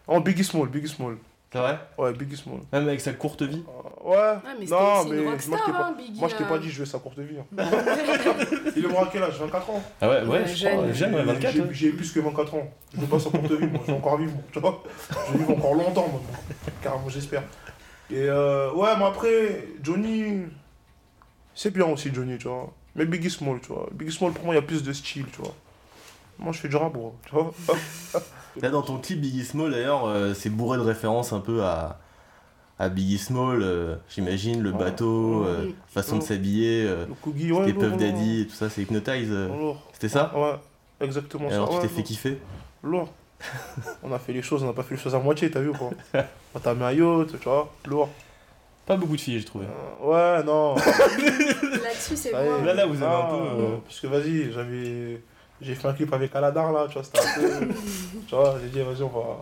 Oh, 0.07 0.21
Biggie 0.21 0.45
Small, 0.45 0.69
Biggie 0.69 0.87
Small. 0.89 1.17
C'est 1.53 1.59
vrai 1.59 1.79
Ouais, 1.99 2.13
Biggie 2.13 2.37
Small. 2.37 2.61
Même 2.73 2.87
avec 2.89 3.01
sa 3.01 3.13
courte 3.13 3.43
vie 3.43 3.65
Euh, 3.67 4.09
ouais. 4.09 4.17
Ah, 4.17 4.41
mais 4.59 4.67
non, 4.67 5.05
mais 5.05 5.17
une 5.17 5.23
moi, 5.25 5.33
rockstar, 5.33 5.59
je 5.59 5.65
t'ai 5.67 5.73
pas, 5.73 5.87
hein, 5.89 5.95
Biggie. 5.99 6.21
moi, 6.21 6.29
je 6.29 6.37
t'ai 6.37 6.45
pas 6.45 6.59
dit, 6.59 6.71
je 6.71 6.79
veux 6.79 6.85
sa 6.87 6.99
courte 7.01 7.19
vie. 7.19 7.39
hein. 7.39 7.45
Il 8.77 8.85
est 8.85 8.89
mort 8.89 9.03
à 9.03 9.09
quel 9.13 9.23
âge? 9.25 9.39
24 9.41 9.71
ans 9.71 9.83
Ah 10.01 10.09
ouais, 10.09 10.21
ouais, 10.23 10.29
Ouais, 10.29 10.47
je 10.47 10.55
jeune. 10.55 10.77
crois. 10.79 10.93
Jeune, 10.93 11.15
ouais, 11.15 11.23
24. 11.25 11.53
J'ai 11.53 11.61
ouais. 11.63 11.69
j'ai 11.73 11.91
plus 11.91 12.13
que 12.13 12.21
24 12.21 12.55
ans. 12.55 12.71
Je 12.95 13.01
veux 13.01 13.07
pas 13.07 13.19
sa 13.19 13.31
courte 13.31 13.51
vie, 13.53 13.67
moi. 13.67 13.81
Je 13.85 13.91
vais 13.93 13.99
encore 13.99 14.17
vivre, 14.19 14.33
tu 14.53 14.61
vois. 14.61 14.83
Je 15.27 15.33
vais 15.33 15.39
vivre 15.39 15.51
encore 15.57 15.75
longtemps, 15.75 16.09
moi. 16.09 16.21
Carrément, 16.83 17.09
j'espère. 17.09 17.43
Et 18.11 18.29
euh, 18.29 18.73
ouais, 18.73 18.97
mais 18.99 19.05
après, 19.07 19.67
Johnny. 19.83 20.43
C'est 21.55 21.73
bien 21.73 21.87
aussi, 21.87 22.11
Johnny, 22.15 22.39
tu 22.39 22.47
vois. 22.49 22.73
Mais 22.95 23.05
Biggie 23.07 23.31
Small, 23.31 23.61
tu 23.61 23.73
vois. 23.73 23.89
Biggie 23.93 24.13
Small, 24.13 24.33
pour 24.33 24.45
moi, 24.45 24.55
il 24.55 24.59
y 24.59 24.61
a 24.61 24.63
plus 24.63 24.83
de 24.85 24.93
style, 24.93 25.27
tu 25.33 25.43
vois. 25.43 25.55
Moi, 26.41 26.53
je 26.53 26.59
fais 26.59 26.69
du 26.69 26.77
rap, 26.77 26.93
bro, 26.93 27.15
tu 27.27 27.35
vois. 27.35 27.53
Là, 28.63 28.71
dans 28.71 28.83
ton 28.83 28.99
clip 28.99 29.21
Biggie 29.21 29.45
Small, 29.45 29.71
d'ailleurs, 29.71 30.07
euh, 30.07 30.35
c'est 30.35 30.51
bourré 30.51 30.79
de 30.79 30.83
références 30.83 31.33
un 31.33 31.41
peu 31.41 31.63
à, 31.63 31.99
à 32.79 32.89
Biggie 32.89 33.19
Small, 33.19 33.63
euh, 33.63 33.97
j'imagine, 34.09 34.61
le 34.63 34.73
Ouais. 34.73 34.79
bateau, 34.79 35.45
euh, 35.45 35.67
Ouais. 35.67 35.75
façon 35.89 36.17
de 36.17 36.21
Ouais. 36.23 36.27
s'habiller, 36.27 36.85
euh, 36.87 37.07
Le 37.07 37.15
Coogie, 37.15 37.53
ouais. 37.53 37.67
les 37.67 37.75
Puff 37.75 37.97
Daddy 37.97 38.41
et 38.43 38.47
tout 38.47 38.55
ça, 38.55 38.69
c'est 38.71 38.83
Hypnotize. 38.83 39.29
euh. 39.31 39.49
Lourd. 39.49 39.83
C'était 39.93 40.09
ça 40.09 40.33
Ouais, 40.37 40.59
exactement 41.07 41.47
Et 41.47 41.51
ça. 41.51 41.57
alors, 41.57 41.69
tu 41.71 41.75
ouais, 41.77 41.83
t'es 41.83 41.89
fait 41.89 42.03
kiffer 42.03 42.39
Lourd. 42.83 43.13
on 44.03 44.13
a 44.13 44.19
fait 44.19 44.33
les 44.33 44.43
choses, 44.43 44.63
on 44.63 44.67
n'a 44.67 44.73
pas 44.73 44.83
fait 44.83 44.95
les 44.97 45.01
choses 45.01 45.15
à 45.15 45.19
moitié, 45.19 45.51
t'as 45.51 45.61
vu, 45.61 45.73
quoi. 45.73 45.91
On 46.55 46.59
t'a 46.59 46.75
mis 46.75 46.83
un 46.83 46.93
yacht, 46.93 47.29
tu 47.41 47.49
vois. 47.49 47.73
Lourd. 47.87 48.09
Pas 48.85 48.97
beaucoup 48.97 49.15
de 49.17 49.21
filles, 49.21 49.39
j'ai 49.39 49.45
trouvé. 49.45 49.67
Euh, 49.67 50.39
ouais, 50.39 50.45
non. 50.45 50.75
Là-dessus, 50.75 52.17
c'est 52.17 52.31
est. 52.31 52.33
bon. 52.33 52.65
Là, 52.65 52.75
là, 52.75 52.87
vous 52.87 53.01
avez 53.03 53.15
un 53.15 53.19
Ah, 53.25 53.29
peu. 53.31 53.63
euh, 53.63 53.77
Parce 53.85 54.01
que 54.01 54.07
vas-y, 54.09 54.53
j'avais. 54.53 55.23
J'ai 55.61 55.75
fait 55.75 55.89
un 55.89 55.93
clip 55.93 56.13
avec 56.13 56.35
Aladar 56.35 56.73
là, 56.73 56.87
tu 56.89 56.95
vois, 56.95 57.05
c'était 57.05 57.19
un 57.21 57.35
peu. 57.41 57.69
tu 58.29 58.35
vois, 58.35 58.57
j'ai 58.63 58.69
dit, 58.69 58.81
vas-y, 58.81 59.03
on 59.03 59.09
va. 59.09 59.37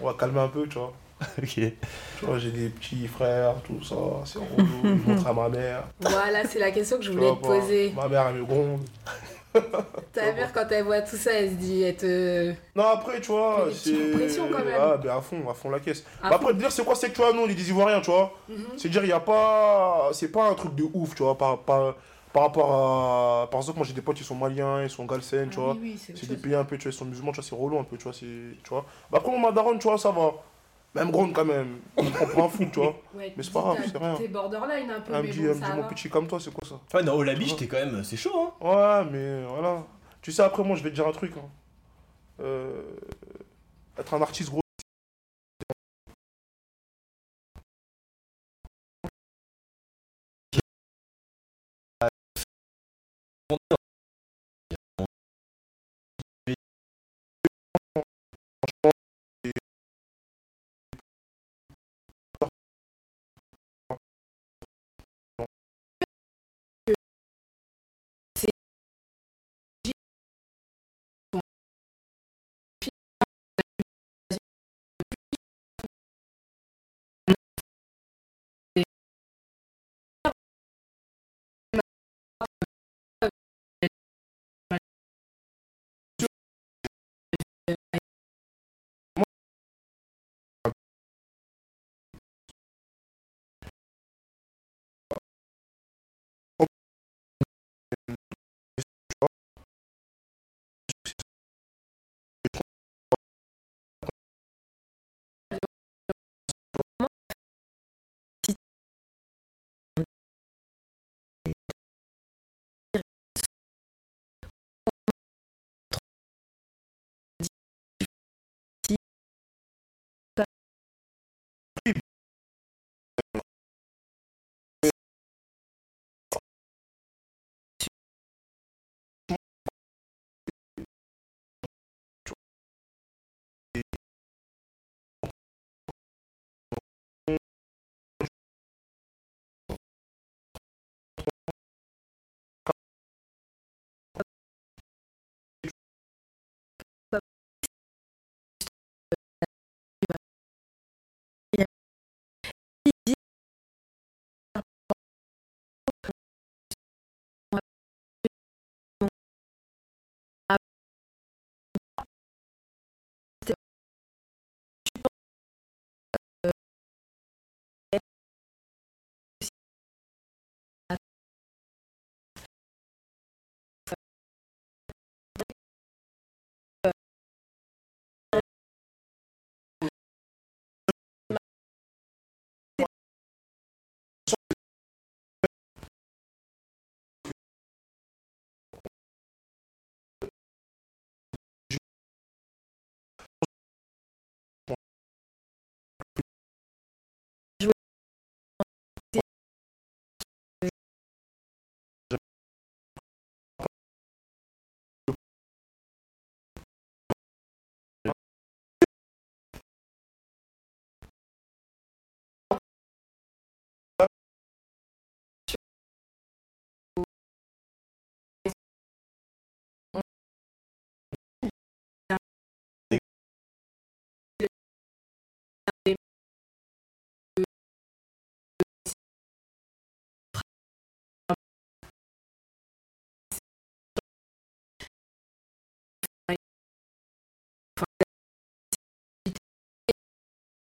On 0.00 0.06
va 0.06 0.14
calmer 0.18 0.40
un 0.40 0.48
peu, 0.48 0.66
tu 0.66 0.78
vois. 0.78 0.92
Ok. 1.38 1.46
Tu 1.54 2.24
vois, 2.24 2.38
j'ai 2.38 2.50
des 2.50 2.68
petits 2.68 3.06
frères, 3.06 3.54
tout 3.64 3.80
ça, 3.84 3.94
c'est 4.24 4.38
relou, 4.38 4.66
je 4.82 4.88
montre 5.10 5.26
à 5.26 5.32
ma 5.32 5.48
mère. 5.48 5.84
Voilà, 6.00 6.44
c'est 6.44 6.58
la 6.58 6.70
question 6.72 6.96
que 6.98 7.04
je 7.04 7.12
voulais 7.12 7.28
vois, 7.28 7.36
te 7.36 7.42
quoi. 7.46 7.58
poser. 7.60 7.92
Ma 7.94 8.08
mère, 8.08 8.26
elle 8.28 8.36
me 8.40 8.44
gronde. 8.44 8.80
Ta 10.12 10.32
mère, 10.32 10.50
quand 10.52 10.66
elle 10.70 10.84
voit 10.84 11.02
tout 11.02 11.16
ça, 11.16 11.30
elle 11.32 11.50
se 11.50 11.54
dit, 11.54 11.82
elle 11.82 11.96
te. 11.96 12.52
Non, 12.74 12.84
après, 12.88 13.20
tu 13.20 13.30
vois, 13.32 13.66
c'est. 13.72 13.92
petites 13.92 14.12
pressions, 14.14 14.48
quand 14.50 14.64
même. 14.64 14.74
Ah, 14.80 14.96
ben 14.96 15.10
à 15.16 15.20
fond, 15.20 15.48
à 15.48 15.54
fond 15.54 15.70
la 15.70 15.78
caisse. 15.78 16.04
à 16.22 16.30
Bah, 16.30 16.36
après, 16.36 16.54
te 16.54 16.58
dire, 16.58 16.72
c'est 16.72 16.84
quoi, 16.84 16.94
c'est 16.94 17.10
que 17.10 17.14
tu 17.14 17.20
vois, 17.20 17.32
nous, 17.32 17.42
on 17.42 17.48
est 17.48 17.54
des 17.54 17.68
Ivoiriens, 17.68 18.00
tu 18.00 18.10
vois. 18.10 18.32
Mhm. 18.48 18.64
C'est 18.76 18.88
dire, 18.88 19.02
il 19.04 19.08
n'y 19.08 19.12
a 19.12 19.20
pas. 19.20 20.08
C'est 20.12 20.32
pas 20.32 20.48
un 20.48 20.54
truc 20.54 20.74
de 20.74 20.84
ouf, 20.94 21.14
tu 21.14 21.22
vois, 21.22 21.36
par, 21.36 21.58
par 22.32 22.42
rapport 22.44 22.72
à. 23.44 23.50
Par 23.50 23.60
exemple, 23.60 23.78
moi, 23.78 23.86
j'ai 23.86 23.92
des 23.94 24.02
potes, 24.02 24.20
ils 24.20 24.24
sont 24.24 24.34
maliens, 24.34 24.82
ils 24.82 24.90
sont 24.90 25.04
galsen, 25.06 25.48
tu 25.50 25.58
Ah 25.58 25.62
vois. 25.62 25.72
oui, 25.74 25.98
oui, 26.08 26.14
c'est 26.14 26.28
des 26.28 26.36
pays 26.36 26.54
un 26.54 26.64
peu, 26.64 26.76
tu 26.78 26.84
vois, 26.84 26.92
ils 26.92 26.96
sont 26.96 27.04
musulmans, 27.04 27.32
tu 27.32 27.36
vois, 27.40 27.44
c'est 27.48 27.54
relou 27.54 27.78
un 27.78 27.84
peu, 27.84 27.96
tu 27.96 28.04
vois, 28.04 28.12
c'est, 28.12 28.26
tu 28.62 28.68
vois. 28.70 28.84
Bah 29.10 29.18
après, 29.18 29.30
mon 29.32 29.38
madaron, 29.38 29.76
tu 29.78 29.88
vois, 29.88 29.98
ça 29.98 30.10
va. 30.10 30.32
Même 30.94 31.10
gronde 31.10 31.32
quand 31.32 31.44
même. 31.44 31.78
On 31.96 32.04
prend 32.26 32.44
un 32.46 32.48
fou, 32.48 32.66
tu 32.72 32.78
vois. 32.80 32.94
Ouais, 33.14 33.32
Mais 33.36 33.42
c'est 33.42 33.52
pas 33.52 33.60
grave, 33.60 33.78
c'est 33.90 33.98
rien. 33.98 34.14
T'es 34.14 34.28
borderline 34.28 34.90
un 34.90 35.00
peu, 35.00 35.14
un 35.14 35.22
ça 35.22 35.28
petit 35.28 35.72
mon 35.72 35.82
petit 35.84 36.08
comme 36.10 36.26
toi, 36.26 36.38
c'est 36.40 36.52
quoi 36.52 36.66
ça? 36.68 36.80
Ouais, 36.96 37.02
non, 37.04 37.20
la 37.22 37.34
biche, 37.34 37.56
t'es 37.56 37.66
quand 37.66 37.76
même. 37.78 38.02
C'est 38.04 38.16
chaud, 38.16 38.32
hein 38.34 38.52
Ouais, 39.04 39.10
mais 39.10 39.44
voilà. 39.46 39.84
Tu 40.20 40.32
sais, 40.32 40.42
après, 40.42 40.62
moi, 40.64 40.76
je 40.76 40.82
vais 40.82 40.90
te 40.90 40.94
dire 40.94 41.06
un 41.06 41.12
truc. 41.12 41.32
hein. 41.36 41.48
Euh, 42.40 42.82
être 43.98 44.14
un 44.14 44.22
artiste 44.22 44.50
gros. 44.50 44.61
will 53.52 53.58
know 53.70 53.81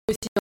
aussi 0.08 0.45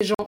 gens 0.00 0.28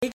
they 0.00 0.17